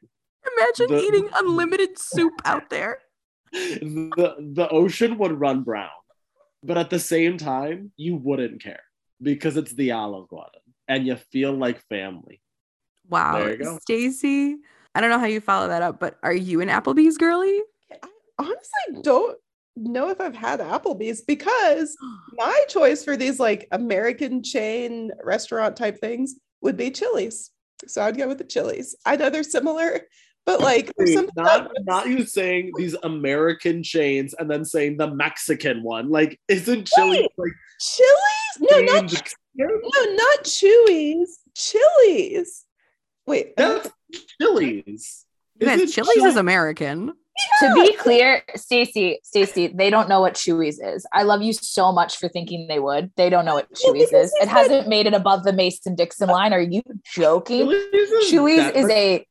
[0.57, 2.99] Imagine the, eating unlimited soup out there.
[3.53, 5.91] The the ocean would run brown
[6.63, 8.83] but at the same time, you wouldn't care
[9.21, 12.41] because it's the Olive Garden and you feel like family.
[13.09, 13.39] Wow.
[13.39, 13.79] There you go.
[13.81, 14.57] Stacy,
[14.95, 17.61] I don't know how you follow that up, but are you an Applebee's girly?
[17.91, 18.09] I
[18.39, 19.39] honestly don't
[19.77, 21.97] know if I've had Applebee's because
[22.33, 27.51] my choice for these like American chain restaurant type things would be Chili's.
[27.87, 28.95] So I'd go with the Chili's.
[29.05, 30.01] I know they're similar,
[30.47, 30.93] but like
[31.37, 36.11] not, not you saying these American chains and then saying the Mexican one.
[36.11, 38.71] Like, isn't Chili like Chili's?
[38.71, 41.39] No, not chains- no, not Chuy's.
[41.55, 42.65] Chili's.
[43.27, 43.91] Wait, That's
[44.41, 45.27] Chili's.
[45.61, 47.13] You guys, Chili's is American.
[47.61, 51.07] To be clear, Stacy, Stacy, they don't know what Chuy's is.
[51.13, 53.11] I love you so much for thinking they would.
[53.17, 54.35] They don't know what Well, Chuy's because is.
[54.41, 56.53] It hasn't made it above the Mason Dixon line.
[56.53, 57.69] Are you joking?
[58.29, 59.27] Chili's is a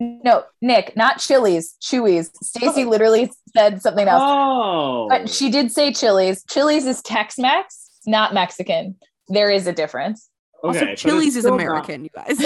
[0.00, 1.76] no, Nick, not Chili's.
[1.80, 2.30] Chuy's.
[2.42, 6.42] Stacy literally said something else, Oh, but she did say Chili's.
[6.50, 8.96] Chili's is Tex-Mex, not Mexican.
[9.28, 10.28] There is a difference.
[10.64, 12.38] Also, Okay, but Chili's is still not- American, you guys.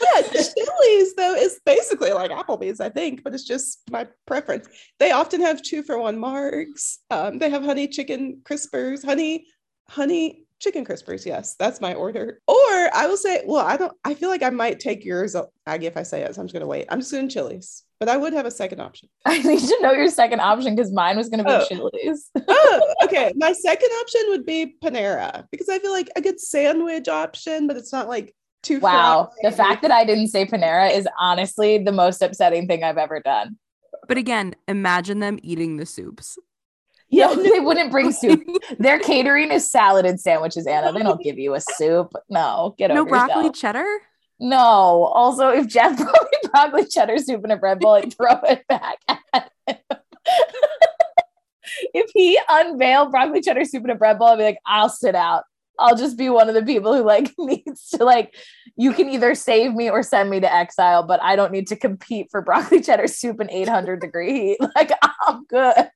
[0.00, 4.68] Yeah, Chili's though is basically like Applebee's, I think, but it's just my preference.
[4.98, 6.98] They often have two for one marks.
[7.10, 9.46] Um, they have honey chicken crispers, honey,
[9.88, 11.26] honey chicken crispers.
[11.26, 12.40] Yes, that's my order.
[12.46, 13.92] Or I will say, well, I don't.
[14.04, 15.36] I feel like I might take yours,
[15.66, 16.34] Aggie, if I say it.
[16.34, 16.86] So I'm just gonna wait.
[16.88, 19.08] I'm just doing Chili's, but I would have a second option.
[19.26, 21.64] I need to know your second option because mine was going to be Oh.
[21.68, 22.30] Chili's.
[22.48, 23.32] oh, okay.
[23.36, 27.76] My second option would be Panera because I feel like a good sandwich option, but
[27.76, 28.80] it's not like too.
[28.80, 29.30] Wow.
[29.42, 29.52] fried.
[29.52, 33.20] The fact that I didn't say Panera is honestly the most upsetting thing I've ever
[33.20, 33.56] done.
[34.08, 36.38] but again, imagine them eating the soups.
[37.08, 38.42] Yeah, they wouldn't bring soup.
[38.78, 40.92] Their catering is salad and sandwiches, Anna.
[40.92, 42.12] They don't give you a soup.
[42.28, 43.54] No, get no over No broccoli yourself.
[43.56, 43.86] cheddar?
[44.40, 44.58] No.
[45.14, 48.66] Also, if Jeff brought me broccoli cheddar soup in a bread bowl, I'd throw it
[48.68, 49.76] back at him.
[51.94, 55.14] if he unveiled broccoli cheddar soup in a bread bowl, I'd be like, I'll sit
[55.14, 55.44] out.
[55.78, 58.34] I'll just be one of the people who like needs to like
[58.76, 61.76] you can either save me or send me to exile, but I don't need to
[61.76, 64.58] compete for broccoli cheddar soup in 800 degree heat.
[64.74, 64.92] Like
[65.26, 65.88] I'm good.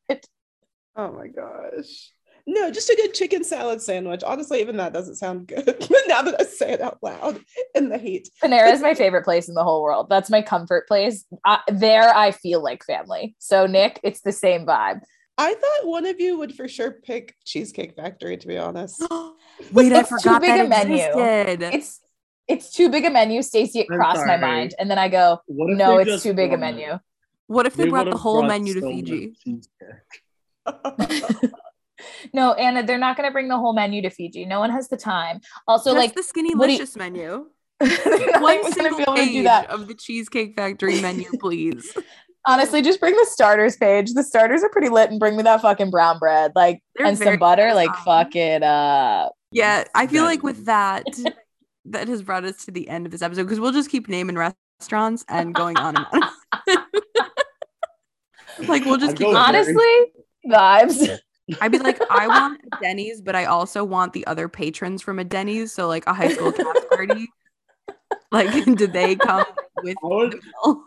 [0.97, 2.11] Oh my gosh.
[2.47, 4.23] No, just a good chicken salad sandwich.
[4.25, 5.65] Honestly, even that doesn't sound good.
[5.89, 7.41] But now that I say it out loud
[7.75, 8.29] in the heat.
[8.43, 10.09] Panera is my favorite place in the whole world.
[10.09, 11.25] That's my comfort place.
[11.45, 13.37] I, there, I feel like family.
[13.39, 15.03] So, Nick, it's the same vibe.
[15.43, 19.01] I thought one of you would for sure pick Cheesecake Factory, to be honest.
[19.73, 20.95] Wait, I It's too big that a menu.
[20.97, 21.63] existed.
[21.75, 22.01] It's
[22.49, 23.81] it's too big a menu, Stacey.
[23.81, 26.75] It I'm crossed my mind, and then I go, no, it's too big a brought-
[26.75, 26.99] menu.
[27.47, 29.37] what if they, brought the whole brought menu to so much Fiji?
[32.33, 34.45] No, Anna, they're not going to bring the whole menu to Fiji.
[34.47, 35.41] No one has the time.
[35.69, 37.47] Also, Just like, the skinny what you- licious menu.
[37.81, 39.71] One even gonna single be able to do page that.
[39.71, 41.97] of the Cheesecake Factory menu, please.
[42.47, 44.13] Honestly, just bring the starters page.
[44.15, 47.19] The starters are pretty lit, and bring me that fucking brown bread, like, They're and
[47.19, 47.75] some butter.
[47.75, 48.05] Like, awesome.
[48.05, 49.29] fuck it up.
[49.29, 51.05] Uh, yeah, I feel like with that,
[51.87, 54.37] that has brought us to the end of this episode because we'll just keep naming
[54.37, 56.79] restaurants and going on and on.
[58.69, 59.53] like we'll just I'd keep go on.
[59.53, 60.13] very- Honestly,
[60.47, 61.19] vibes.
[61.61, 65.19] I'd be like, I want a Denny's, but I also want the other patrons from
[65.19, 65.73] a Denny's.
[65.75, 67.29] So like a high school cast party.
[68.31, 69.45] Like, did they come
[69.83, 70.85] with I would, the meal?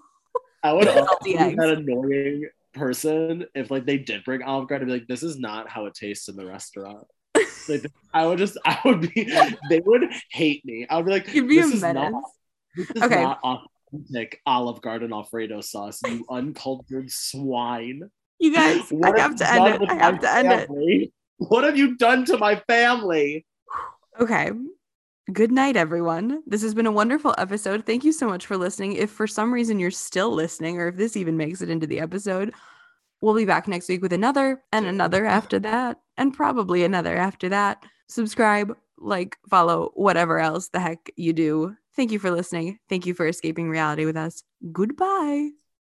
[0.64, 1.57] I would also be eggs.
[1.57, 4.90] that annoying person if like they did bring Olive Garden.
[4.90, 7.06] I'd be like, this is not how it tastes in the restaurant.
[7.68, 10.88] Like, I would just, I would be, they would hate me.
[10.90, 12.11] I would be like, You'd be this a is not,
[12.77, 13.22] this is Okay.
[13.22, 16.02] not authentic Olive Garden Alfredo sauce.
[16.03, 18.03] You uncultured swine.
[18.40, 19.90] You guys, What I have to end it.
[19.90, 21.11] I have to end it.
[21.38, 23.45] What have you done to my family?
[24.19, 24.52] Okay.
[25.31, 26.43] Good night, everyone.
[26.45, 27.85] This has been a wonderful episode.
[27.85, 28.93] Thank you so much for listening.
[28.93, 32.01] If for some reason you're still listening, or if this even makes it into the
[32.01, 32.53] episode,
[33.21, 37.47] we'll be back next week with another and another after that, and probably another after
[37.49, 37.85] that.
[38.09, 41.73] Subscribe, like, follow, whatever else the heck you do.
[41.95, 42.79] Thank you for listening.
[42.89, 44.43] Thank you for escaping reality with us.
[44.73, 45.51] Goodbye.